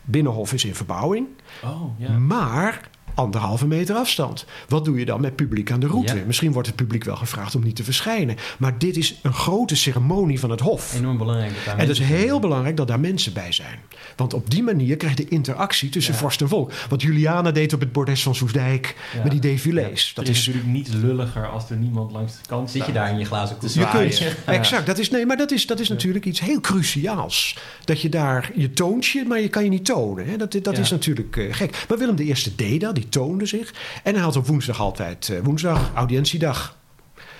[0.01, 1.27] Binnenhof is in verbouwing.
[1.63, 2.17] Oh, ja.
[2.17, 4.45] Maar anderhalve meter afstand.
[4.67, 6.15] Wat doe je dan met publiek aan de route?
[6.15, 6.23] Ja.
[6.25, 8.35] Misschien wordt het publiek wel gevraagd om niet te verschijnen.
[8.57, 10.93] Maar dit is een grote ceremonie van het Hof.
[10.95, 11.53] Enorm belangrijk.
[11.65, 12.09] Dat En het is zijn.
[12.09, 13.79] heel belangrijk dat daar mensen bij zijn.
[14.15, 16.19] Want op die manier krijg je de interactie tussen Ja.
[16.19, 16.71] vorst en volk.
[16.89, 19.21] Wat Juliana deed op het bordes van Soesdijk Ja.
[19.23, 20.11] met die défilés.
[20.15, 22.83] Dat Dat is is natuurlijk niet lulliger als er niemand langs de kant Zit je
[22.83, 22.95] staat.
[22.95, 23.73] daar in je glazen koets?
[23.73, 24.29] te Je kunt, Ja.
[24.53, 24.85] exact.
[24.85, 27.57] Dat is, nee, maar dat is, dat is natuurlijk iets heel cruciaals.
[27.83, 30.25] Dat je daar, je toont je, maar je kan je niet tonen.
[30.25, 30.37] Hè?
[30.37, 30.81] Dat, dat Ja.
[30.81, 31.85] is natuurlijk eh, gek.
[31.89, 33.73] Maar Willem I deed dat, die toonde zich.
[34.03, 36.77] En hij had op woensdag altijd, eh, woensdag, audiëntiedag.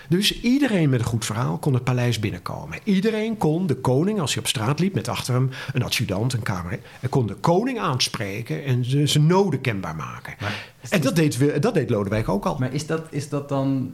[0.09, 2.79] Dus iedereen met een goed verhaal kon het paleis binnenkomen.
[2.83, 6.41] Iedereen kon de koning, als hij op straat liep met achter hem een adjudant, een
[6.43, 6.79] kamer,
[7.09, 10.33] kon de koning aanspreken en ze- zijn noden kenbaar maken.
[10.81, 12.55] Is En dat deed, we- dat deed Lodewijk ook al.
[12.59, 13.93] maar is, dat, is dat dan...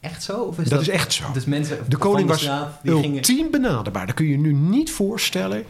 [0.00, 0.40] echt zo?
[0.40, 1.24] Of is Dat is echt zo.
[1.32, 2.40] Dus mensen De koning was
[2.82, 3.50] die ultiem gingen...
[3.50, 4.06] benaderbaar.
[4.06, 5.64] Dat kun je je nu niet voorstellen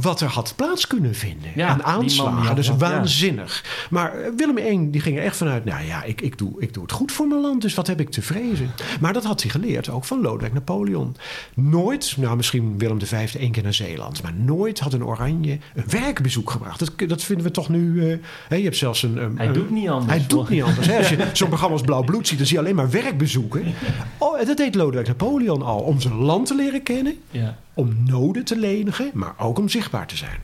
[0.00, 2.42] wat er had plaats kunnen vinden Ja, aan man aanslagen.
[2.46, 2.76] had Dat ja.
[2.76, 3.64] waanzinnig.
[3.90, 5.64] Maar eh, Willem I die ging er echt vanuit...
[5.64, 8.00] nou ja, ik, ik, doe, ik doe het goed voor mijn land, dus wat heb
[8.00, 8.70] ik te vrezen?
[9.00, 11.16] Maar dat had hij geleerd, ook van Lodewijk Napoleon.
[11.54, 14.22] Nooit, nou misschien Willem V één keer naar Zeeland...
[14.22, 16.78] maar nooit had een Oranje een werkbezoek gebracht.
[16.78, 18.10] Dat, dat vinden we toch nu...
[18.10, 18.18] eh,
[18.48, 19.32] hè, je hebt zelfs een...
[19.36, 20.12] Hij een- doet niet anders.
[20.18, 20.86] hij doet niet anders.
[20.86, 20.96] Hè?
[20.98, 23.74] Als je zo'n programma als Blauw Bloed ziet, dan zie je alleen maar werkbezoeken.
[24.18, 25.78] Oh, dat deed Lodewijk Napoleon al.
[25.80, 27.56] Om zijn land te leren kennen, Ja.
[27.78, 30.38] Om noden te lenigen, maar ook om zichtbaar te zijn.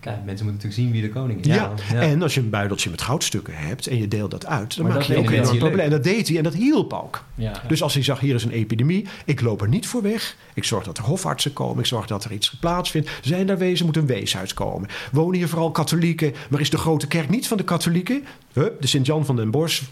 [0.00, 1.54] Kijk, mensen moeten natuurlijk zien wie de koning is.
[1.54, 4.86] Ja, en als je een buideltje met goudstukken hebt en je deelt dat uit, dan
[4.86, 5.78] Maar maak je ook een probleem.
[5.78, 7.24] En dat deed hij en dat hielp ook.
[7.34, 7.62] Ja.
[7.66, 10.36] Dus als hij zag, hier is een epidemie, ik loop er niet voor weg.
[10.54, 13.10] Ik zorg dat er hofartsen komen, ik zorg dat er iets plaatsvindt.
[13.22, 14.88] Zijn daar wezen, moet een weeshuis komen.
[15.12, 18.24] Wonen hier vooral katholieken, maar is de grote kerk niet van de katholieken?
[18.52, 19.82] Hup, de Sint-Jan van den Bosch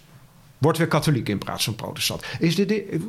[0.59, 2.25] wordt weer katholiek in plaats van protestant.
[2.39, 3.01] Is dit de,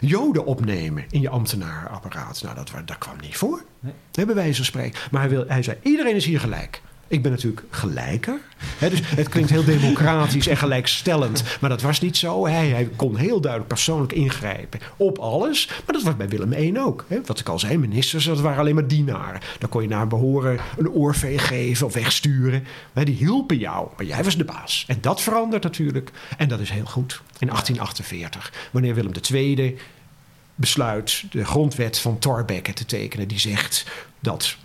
[0.00, 2.42] joden opnemen in je ambtenarenapparaat?
[2.42, 3.64] Nou, dat, dat kwam niet voor.
[3.80, 4.26] Nee.
[4.26, 5.00] Bij wijze van spreken.
[5.10, 6.82] Maar hij, wil, hij zei, iedereen is hier gelijk.
[7.10, 8.40] Ik ben natuurlijk gelijker.
[8.78, 11.42] Dus het klinkt heel democratisch en gelijkstellend.
[11.60, 12.46] Maar dat was niet zo.
[12.46, 15.66] Hij, hij kon heel duidelijk persoonlijk ingrijpen op alles.
[15.66, 17.04] Maar dat was bij Willem I ook.
[17.26, 19.40] Wat ik al zei, ministers, dat waren alleen maar dienaren.
[19.58, 22.66] Daar kon je naar behoren een oorveeg geven of wegsturen.
[22.92, 24.84] Die hielpen jou, maar jij was de baas.
[24.86, 26.10] En dat verandert natuurlijk.
[26.36, 27.22] En dat is heel goed.
[27.38, 29.78] In 1848, wanneer Willem II
[30.54, 33.28] besluit de grondwet van Thorbecke te tekenen.
[33.28, 33.86] Die zegt
[34.20, 34.56] dat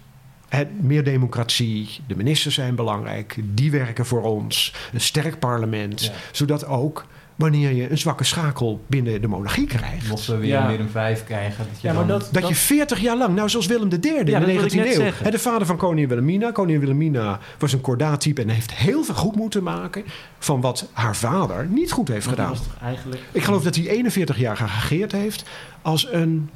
[0.82, 6.12] meer democratie, de ministers zijn belangrijk, die werken voor ons, een sterk parlement, Ja.
[6.32, 10.62] zodat ook wanneer je een zwakke schakel binnen de monarchie krijgt, Mochten we weer Ja.
[10.64, 11.66] een Willem vijf krijgen.
[11.72, 14.00] Dat je Ja, maar dan- dat, dat, je 40 jaar lang, nou zoals Willem III
[14.02, 15.32] in Ja, de dat wilde ik 19e net eeuw, zeggen.
[15.32, 19.36] de vader van koningin Wilhelmina, koningin Wilhelmina was een kordaattype en heeft heel veel goed
[19.36, 20.04] moeten maken
[20.40, 22.56] van wat haar vader niet goed heeft gedaan.
[22.82, 23.22] eigenlijk...
[23.32, 25.44] Ik geloof dat hij 41 jaar geregeerd heeft
[25.82, 26.50] als een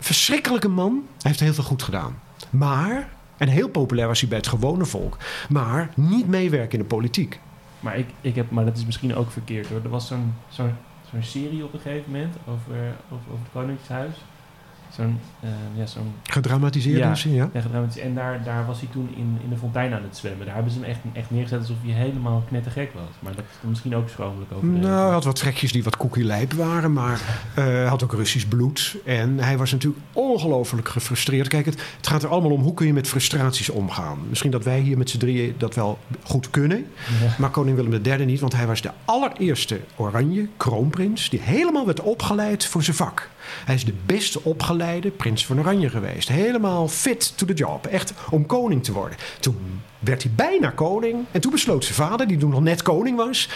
[0.00, 0.92] verschrikkelijke man.
[0.92, 2.18] Hij heeft heel veel goed gedaan.
[2.50, 3.08] Maar,
[3.40, 5.16] en heel populair was hij bij het gewone volk,
[5.48, 7.40] maar niet meewerken in de politiek.
[7.80, 9.80] Maar, ik, ik heb, maar dat is misschien ook verkeerd hoor.
[9.84, 12.76] Er was zo'n zo'n serie op een gegeven moment over,
[13.10, 14.14] over, over het Koningshuis.
[14.96, 17.14] Zo'n, eh, ja, zo'n Gedramatiseerd Ja.
[17.14, 17.50] zin, ja.
[17.52, 18.06] ja, gedramatiseerd.
[18.06, 20.46] En daar, daar was hij toen in, in de fontein aan het zwemmen.
[20.46, 23.02] Daar hebben ze hem echt, echt neergezet alsof hij helemaal knettergek was.
[23.18, 24.66] Maar dat is misschien ook schromelijk over.
[24.68, 27.20] Nou, hij had wat trekjes die wat koekielijp waren, maar
[27.54, 28.96] hij had ook Russisch bloed.
[29.04, 31.48] En hij was natuurlijk ongelooflijk gefrustreerd.
[31.48, 34.18] Kijk, het, het gaat er allemaal om hoe kun je met frustraties omgaan.
[34.28, 36.78] Misschien dat wij hier met z'n drieën dat wel goed kunnen.
[36.78, 37.34] Ja.
[37.38, 41.28] Maar koning Willem III niet, want hij was de allereerste oranje kroonprins...
[41.30, 43.28] die helemaal werd opgeleid voor zijn vak.
[43.64, 44.44] Hij is de beste
[45.16, 46.28] prins van Oranje geweest.
[46.28, 47.86] Helemaal fit to the job.
[47.86, 49.18] Echt om koning te worden.
[49.40, 51.24] Toen werd hij bijna koning.
[51.30, 53.48] En toen besloot zijn vader, die toen nog net koning was...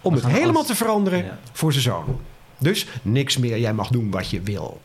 [0.00, 1.38] om het helemaal te veranderen Ja.
[1.52, 2.20] voor zijn zoon.
[2.58, 4.80] Dus niks meer, jij mag doen wat je wil.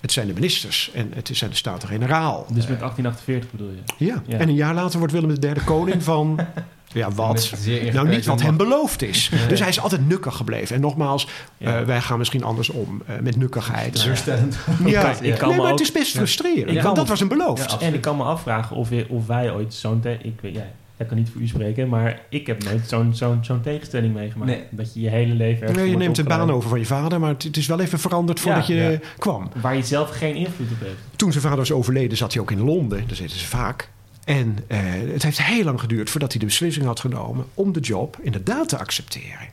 [0.00, 2.46] Het zijn de ministers en het zijn de Staten-Generaal.
[2.48, 4.04] Dus met 1848 bedoel je?
[4.04, 4.22] Ja.
[4.26, 4.38] Ja.
[4.38, 6.38] en een jaar later wordt Willem III koning van...
[6.94, 7.52] Ja, wat?
[7.92, 9.30] Nou, niet wat hem beloofd is.
[9.48, 10.74] Dus hij is altijd nukkig gebleven.
[10.76, 11.80] En nogmaals, Ja.
[11.80, 13.94] eh, wij gaan misschien andersom eh, met nukkigheid.
[13.94, 14.56] Teleurstellend.
[14.84, 16.18] Ja, ik kan nee, me maar ook- het is best Ja.
[16.18, 16.82] frustrerend.
[16.82, 17.70] Want dat was een beloofd.
[17.70, 20.02] Ja, En ik kan me afvragen of, we- of wij ooit zo'n...
[20.22, 20.66] Ik, weet- ja,
[20.96, 24.50] ik kan niet voor u spreken, maar ik heb nooit zo'n zo'n zo'n tegenstelling meegemaakt.
[24.50, 24.62] Nee.
[24.70, 25.72] Dat je je hele leven...
[25.74, 27.98] Nee, je neemt de baan over van je vader, maar het, het is wel even
[27.98, 28.98] veranderd voordat Ja, je ja.
[29.18, 29.48] kwam.
[29.60, 30.94] Waar je zelf geen invloed op heeft.
[31.16, 33.04] Toen zijn vader was overleden, zat hij ook in Londen.
[33.06, 33.90] Daar zitten ze vaak.
[34.24, 34.78] En eh,
[35.12, 38.68] het heeft heel lang geduurd voordat hij de beslissing had genomen om de job inderdaad
[38.68, 39.52] te accepteren.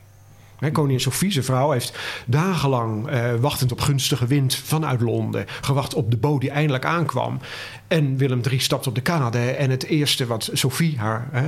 [0.62, 5.94] Hè, koningin Sophie, zijn vrouw, heeft dagenlang eh, wachtend op gunstige wind vanuit Londen gewacht
[5.94, 7.40] op de boot die eindelijk aankwam.
[7.88, 9.38] En Willem III stapt op de kade.
[9.38, 11.42] En het eerste wat Sophie, haar, eh,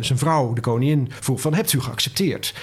[0.00, 2.54] zijn vrouw, de koningin, vroeg: van, Hebt u geaccepteerd?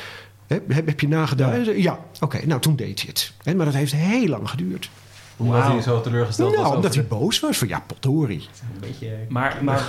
[0.47, 1.81] Heb, heb, heb je nagedaan?
[1.81, 3.55] Ja, oké, nou toen deed hij het.
[3.55, 4.89] Maar dat heeft heel lang geduurd.
[5.37, 6.51] Hoe was hij zo teleurgesteld?
[6.51, 7.57] Nou, was omdat hij boos was.
[7.57, 8.39] Van ja, potdorie.
[8.39, 9.09] de- Een beetje...
[9.29, 9.83] Maar, maar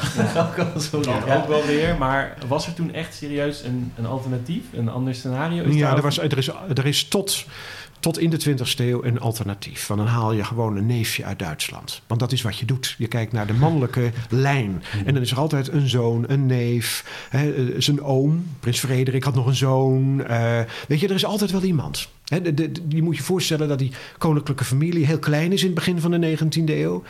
[0.49, 1.37] ook al zo dat ja.
[1.37, 1.97] ook wel weer.
[1.99, 4.63] Maar was er toen echt serieus een, een alternatief?
[4.73, 5.65] Een ander scenario?
[5.65, 7.45] Is Ja, er, ook- was, er is, er is tot,
[8.01, 9.87] tot in de 20e eeuw een alternatief.
[9.87, 12.03] Want dan haal je gewoon een neefje uit Duitsland.
[12.07, 12.95] Want dat is wat je doet.
[12.99, 14.83] Je kijkt naar de mannelijke lijn.
[15.05, 18.47] En dan is er altijd een zoon, een neef, hè, eh, zijn oom.
[18.61, 20.25] Prins Frederik had nog een zoon.
[20.25, 22.09] eh, weet je, er is altijd wel iemand.
[22.25, 25.61] Hè, de, de, de- je moet je voorstellen dat die koninklijke familie heel klein is
[25.61, 27.03] in het begin van de 19e eeuw.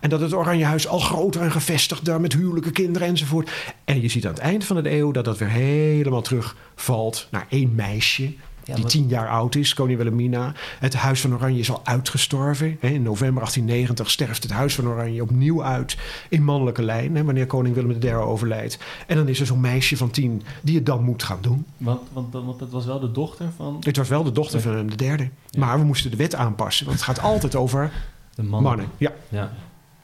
[0.00, 3.50] En dat het Oranjehuis al groter en gevestigd daar met huwelijke kinderen enzovoort.
[3.84, 7.46] En je ziet aan het eind van de eeuw dat dat weer helemaal terugvalt naar
[7.48, 8.32] één meisje.
[8.64, 10.52] Ja, die tien jaar oud is, koningin Wilhelmina.
[10.78, 12.66] Het Huis van Oranje is al uitgestorven.
[12.80, 15.96] In november 1890 sterft het Huis van Oranje opnieuw uit
[16.28, 18.78] in mannelijke lijn, wanneer koning Willem III overlijdt.
[19.06, 21.66] En dan is er zo'n meisje van tien die het dan moet gaan doen.
[21.76, 23.76] Want, want, want het was wel de dochter van...
[23.80, 25.30] Het was wel de dochter van Willem III.
[25.50, 25.60] Ja.
[25.60, 27.92] Maar we moesten de wet aanpassen, want het gaat altijd over
[28.34, 28.62] de man.
[28.62, 28.86] mannen.
[28.96, 29.12] Ja.
[29.28, 29.52] Ja.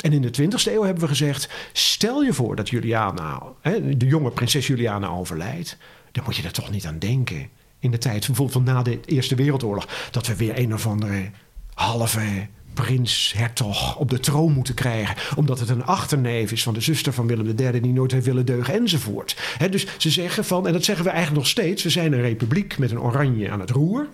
[0.01, 4.07] En in de 20e eeuw hebben we gezegd: stel je voor dat Juliana, hè, de
[4.07, 5.77] jonge prinses Juliana overlijdt,
[6.13, 7.49] dan moet je er toch niet aan denken.
[7.81, 11.31] In de tijd bijvoorbeeld van na de Eerste Wereldoorlog, dat we weer een of andere
[11.75, 15.37] halve prins, hertog op de troon moeten krijgen.
[15.37, 18.47] Omdat het een achterneef is van de zuster van Willem III die nooit heeft willen
[18.47, 19.57] deugen enzovoort.
[19.71, 22.79] Dus ze zeggen van, en dat zeggen we eigenlijk nog steeds, we zijn een republiek
[22.79, 24.09] met een oranje aan het roer.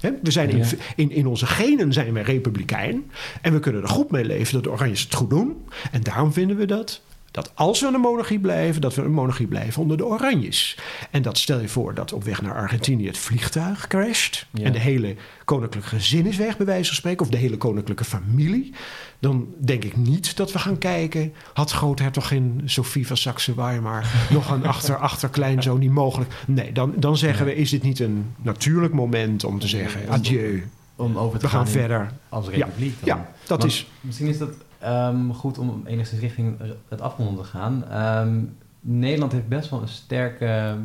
[0.00, 0.64] We zijn in,
[0.96, 3.10] in, in onze genen zijn we republikein.
[3.40, 5.64] En we kunnen er goed mee leven dat de Oranjes het goed doen.
[5.92, 7.02] En daarom vinden we dat.
[7.32, 10.78] Dat als we een monarchie blijven, dat we een monarchie blijven onder de Oranjes.
[11.10, 14.46] En dat stel je voor dat op weg naar Argentinië het vliegtuig crasht.
[14.50, 14.64] Ja.
[14.64, 17.24] En de hele koninklijke gezin is weg, bij wijze van spreken.
[17.24, 18.72] Of de hele koninklijke familie.
[19.18, 21.32] Dan denk ik niet dat we gaan kijken.
[21.52, 26.34] Had groothertogin Sophie van Saxe-Weimar nog een achter, achterkleinzoon die mogelijk.
[26.46, 30.68] Nee, dan, dan zeggen we: is dit niet een natuurlijk moment om te zeggen: adieu,
[30.96, 32.12] Om over te we gaan verder.
[32.28, 32.94] als republiek.
[32.98, 33.16] dan.
[33.16, 33.90] Ja, dat Want is.
[34.00, 34.50] Misschien is dat
[34.82, 36.56] ehm, goed om enigszins richting
[36.88, 37.84] het afronden te gaan.
[37.90, 38.38] Ehm,
[38.80, 40.76] Nederland heeft best wel een sterke...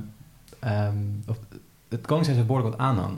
[0.59, 0.93] ehm,
[1.27, 1.37] of,
[1.89, 3.17] het Koningshuis heeft behoorlijk wat aanhang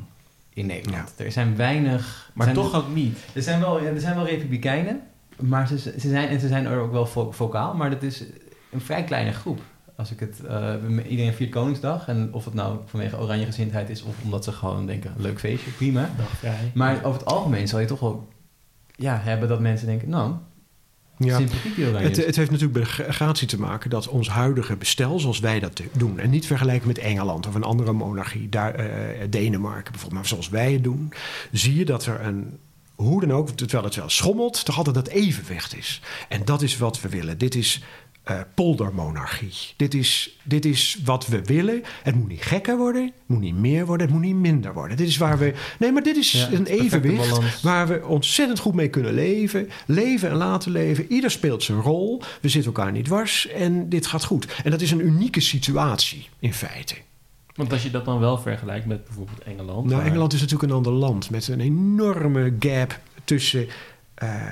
[0.53, 1.13] in Nederland.
[1.19, 2.31] Er zijn weinig...
[2.33, 3.17] Maar zijn- toch ook niet.
[3.33, 5.01] Er zijn wel, er zijn wel republikeinen,
[5.39, 8.23] maar ze, ze, zijn, en ze zijn er ook wel vo- vocaal, maar dat is
[8.71, 9.59] een vrij kleine groep.
[9.95, 10.73] Als ik het, eh,
[11.09, 14.85] iedereen viert Koningsdag en of het nou vanwege oranje gezindheid is of omdat ze gewoon
[14.85, 16.09] denken, leuk feestje, prima.
[16.73, 18.27] Maar over het algemeen zal je toch wel
[18.95, 20.33] ja, hebben dat mensen denken, nou,
[21.19, 21.39] Ja.
[21.39, 25.81] Het, heeft natuurlijk met de gratie te maken dat ons huidige bestel, zoals wij dat
[25.91, 30.29] doen, en niet vergelijken met Engeland of een andere monarchie, daar, eh, Denemarken bijvoorbeeld, maar
[30.29, 31.13] zoals wij het doen,
[31.51, 32.57] zie je dat er een,
[32.95, 36.01] hoe dan ook, terwijl het wel schommelt, toch altijd dat evenwicht is.
[36.29, 37.37] En dat is wat we willen.
[37.37, 37.83] Dit is
[38.29, 39.73] eh, poldermonarchie.
[39.75, 41.81] Dit is, dit is wat we willen.
[42.03, 44.97] Het moet niet gekker worden, het moet niet meer worden, het moet niet minder worden.
[44.97, 45.53] Dit is waar we.
[45.79, 49.69] Nee, maar dit is Ja, een evenwicht waar we ontzettend goed mee kunnen leven.
[49.85, 51.11] Leven en laten leven.
[51.11, 52.21] Ieder speelt zijn rol.
[52.41, 54.47] We zitten elkaar niet dwars en dit gaat goed.
[54.63, 56.95] En dat is een unieke situatie in feite.
[57.55, 59.85] Want als je dat dan wel vergelijkt met bijvoorbeeld Engeland.
[59.85, 63.67] Nou, waar- Engeland is natuurlijk een ander land met een enorme gap tussen
[64.19, 64.51] eh, eh,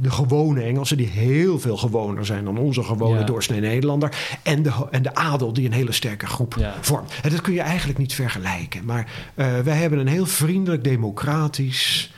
[0.00, 3.24] de gewone Engelsen, die heel veel gewoner zijn dan onze gewone Ja.
[3.24, 6.74] doorsnee Nederlander, en de, en de adel, die een hele sterke groep Ja.
[6.80, 7.12] vormt.
[7.22, 8.84] En dat kun je eigenlijk niet vergelijken.
[8.84, 12.12] Maar eh, wij hebben een heel vriendelijk, democratisch.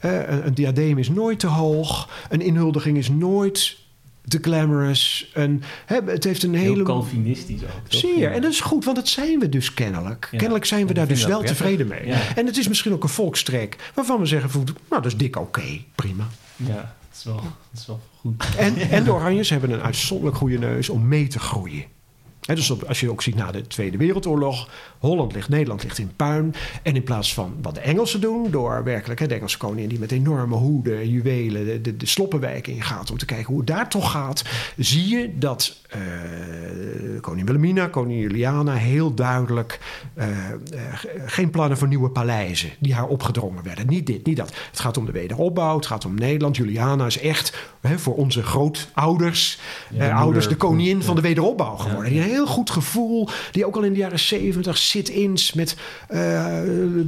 [0.00, 3.76] een, een diadeem is nooit te hoog, een inhuldiging is nooit
[4.28, 5.30] te glamorous.
[5.34, 6.84] Een, hè, het heeft een heel hele.
[6.84, 7.88] calvinistisch ook.
[7.88, 8.00] toch?
[8.00, 8.32] Zeer.
[8.32, 10.28] En dat is goed, want dat zijn we dus kennelijk.
[10.30, 10.38] Ja.
[10.38, 12.06] Kennelijk zijn we daar dus wel tevreden mee.
[12.06, 12.34] Ja.
[12.36, 15.84] En het is misschien ook een volkstrek waarvan we zeggen: nou, dat is dik oké,
[15.94, 16.28] prima.
[16.56, 17.34] Ja, dat is wel,
[17.70, 18.44] dat is wel goed.
[18.56, 21.84] En, en de Oranjes hebben een uitzonderlijk goede neus om mee te groeien.
[22.46, 24.68] Dus als je ook ziet na de Tweede Wereldoorlog,
[24.98, 26.54] Holland ligt, Nederland ligt in puin.
[26.82, 29.98] En in plaats van wat de Engelsen doen, door werkelijk hè, de Engelse koningin die
[29.98, 33.88] met enorme hoeden, juwelen, de, de, de sloppenwijk ingaat om te kijken hoe het daar
[33.88, 34.44] toch gaat,
[34.76, 36.00] zie je dat eh,
[37.20, 39.80] koningin Wilhelmina, koningin Juliana heel duidelijk
[40.14, 40.54] eh, eh,
[41.26, 43.86] geen plannen voor nieuwe paleizen die haar opgedrongen werden.
[43.86, 44.52] Niet dit, niet dat.
[44.70, 46.56] Het gaat om de wederopbouw, het gaat om Nederland.
[46.56, 49.58] Juliana is echt hè, voor onze grootouders,
[49.90, 52.12] Ja, ouders, de koningin van- van de wederopbouw geworden.
[52.12, 55.76] Die een heel goed gevoel, die ook al in de jaren zeventig sit-ins met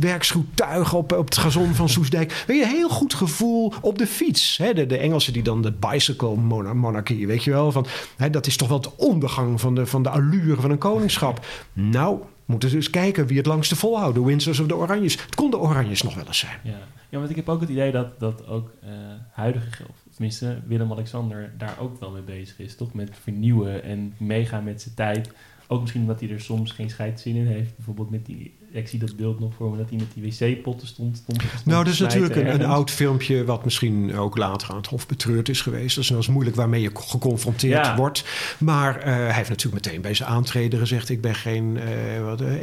[0.01, 2.33] werkschroetuigen op, op het gazon van Soesdijk.
[2.47, 4.57] Weet je, een heel goed gevoel op de fiets.
[4.57, 7.73] Hè, de, de Engelsen die dan de bicycle mona- monarchie, weet je wel.
[7.73, 10.79] Van, hè, dat is toch wel de ondergang van de, van de allure van een
[10.79, 11.47] koningschap.
[11.73, 14.15] Nou, moeten we dus kijken wie het langste volhoudt.
[14.15, 15.23] De Windsors of de Oranjes.
[15.23, 16.59] Het kon de Oranjes nog wel eens zijn.
[16.63, 16.79] Ja.
[17.09, 18.91] ja, want ik heb ook het idee dat, dat ook eh,
[19.33, 22.77] huidige, of tenminste Willem-Alexander daar ook wel mee bezig is.
[22.77, 25.31] Toch met vernieuwen en meegaan met zijn tijd.
[25.67, 27.77] Ook misschien omdat hij er soms geen scheidzin in heeft.
[27.77, 30.89] Bijvoorbeeld met die, ik zie dat beeld nog voor me, dat hij met die wc-potten
[30.89, 33.45] stond, stond, stond Nou, dat is natuurlijk een, oud filmpje...
[33.45, 36.09] wat misschien ook later aan het Hof betreurd is geweest.
[36.09, 37.97] Dat is moeilijk waarmee je geconfronteerd Ja.
[37.97, 38.25] wordt.
[38.59, 41.09] Maar eh, hij heeft natuurlijk meteen bij zijn aantreden gezegd...
[41.09, 42.63] ik ben geen eh wat, eh,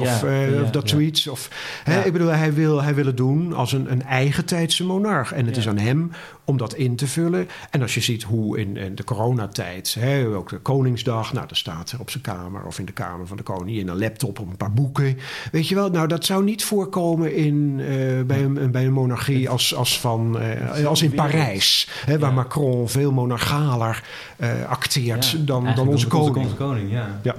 [0.00, 1.26] of, Ja, ja, of dat zoiets.
[1.26, 1.48] Of,
[1.84, 2.02] hè.
[2.04, 5.32] Ik bedoel, hij wil, hij wil het doen als een, een eigen tijdse monarch.
[5.32, 6.10] En het is aan hem
[6.44, 7.48] om dat in te vullen.
[7.70, 9.96] En als je ziet hoe in, in de coronatijd...
[9.98, 11.32] Hè, ook de Koningsdag...
[11.32, 13.88] nou, daar staan praten op zijn kamer of in de kamer van de koningin.
[13.88, 15.18] Een laptop of een paar boeken.
[15.52, 17.86] Weet je wel, nou dat zou niet voorkomen in, eh,
[18.22, 21.88] bij, een, bij een monarchie als, als, van, eh, als in Parijs.
[22.06, 22.34] Hè, waar Ja.
[22.34, 24.04] Macron veel monarchaler
[24.36, 26.44] eh, acteert Ja, dan, dan onze koning.
[26.44, 27.20] Onze koning, ja.
[27.22, 27.34] Ja.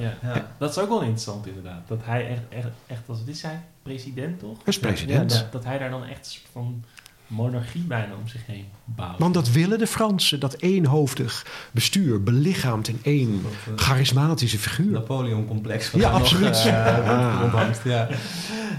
[0.58, 1.88] Dat is ook wel interessant inderdaad.
[1.88, 4.58] Dat hij echt, echt, echt als, dit is hij president toch?
[4.66, 5.30] Is president.
[5.30, 6.84] Dat, dat hij daar dan echt van
[7.32, 9.20] monarchie bijna om zich heen bouwt.
[9.20, 14.92] Want dat willen de Fransen, dat eenhoofdig bestuur belichaamt in één eh, charismatische figuur.
[14.92, 15.92] Napoleon-complex.
[15.92, 16.64] Ja, absoluut.
[16.64, 16.98] ja.
[17.54, 17.76] Ah.
[17.84, 18.08] ja.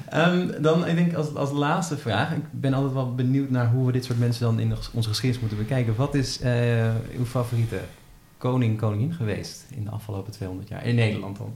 [0.09, 2.33] Ehm, dan, ik denk als, als laatste vraag.
[2.33, 5.41] Ik ben altijd wel benieuwd naar hoe we dit soort mensen dan in onze geschiedenis
[5.41, 5.97] moeten bekijken.
[5.97, 7.81] Wat is eh, uw favoriete
[8.39, 10.87] koning, koningin geweest in de afgelopen 200 jaar?
[10.87, 11.53] In Nederland dan?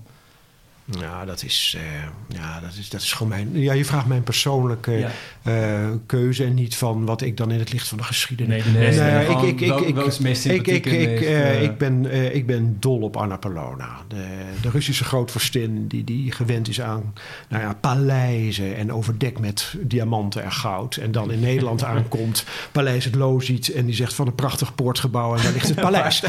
[1.01, 3.49] Ja, dat is, eh, ja, dat is, dat is gewoon mijn...
[3.53, 5.11] Ja, je vraagt mijn persoonlijke Ja.
[5.43, 6.45] eh, keuze...
[6.45, 8.65] en niet van wat ik dan in het licht van de geschiedenis...
[8.65, 9.03] Nee, beste.
[9.03, 10.07] Nee, ik- ik- ik- ik- wel
[10.55, 13.89] Ik, ik, eh, ik, ben, ik ben dol op Anna Polona.
[14.09, 14.25] De,
[14.63, 17.15] de Russische grootvorstin die, die gewend is aan
[17.49, 18.77] nou ja, paleizen...
[18.77, 20.97] en overdekt met diamanten en goud.
[20.97, 23.69] En dan in Nederland aankomt, Paleis het Loo ziet...
[23.73, 26.23] en die zegt van een prachtig poortgebouw en daar ligt het paleis.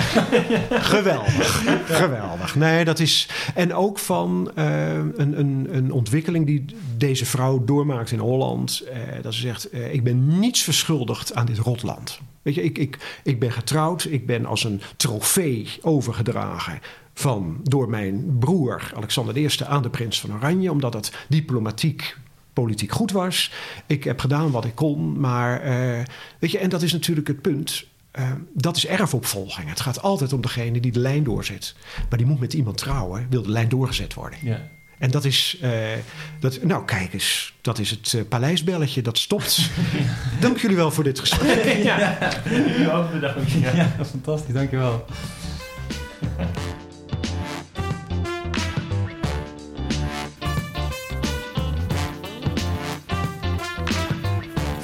[0.70, 2.56] geweldig, geweldig.
[2.56, 3.28] Nee, dat is...
[3.56, 6.66] En ook van eh, een, een, een ontwikkeling die
[6.98, 8.80] deze vrouw doormaakt in Holland.
[8.80, 12.20] eh, dat ze zegt, eh, ik ben niets verschuldigd aan dit rotland.
[12.42, 14.06] Weet je, ik, ik, ik ben getrouwd.
[14.10, 16.80] Ik ben als een trofee overgedragen
[17.14, 20.72] van, door mijn broer Alexander I aan de prins van Oranje.
[20.72, 22.18] Omdat dat diplomatiek
[22.54, 23.52] politiek goed was.
[23.86, 25.20] Ik heb gedaan wat ik kon.
[25.20, 25.62] Maar
[26.40, 27.86] weet je, en dat is natuurlijk het punt.
[28.18, 29.70] Eh, dat is erfopvolging.
[29.70, 31.76] Het gaat altijd om degene die de lijn doorzet.
[32.10, 34.40] Maar die moet met iemand trouwen, wil de lijn doorgezet worden.
[34.42, 34.68] Ja.
[34.98, 35.72] En dat is, eh,
[36.40, 39.70] dat, nou kijk eens, dat is het eh, paleisbelletje, dat stopt.
[40.40, 41.84] Dank jullie wel voor dit gesprek.
[41.84, 42.18] ja.
[42.80, 43.52] U ook bedankt.
[43.52, 43.76] Ja.
[43.76, 45.06] Ja, fantastisch, dankjewel.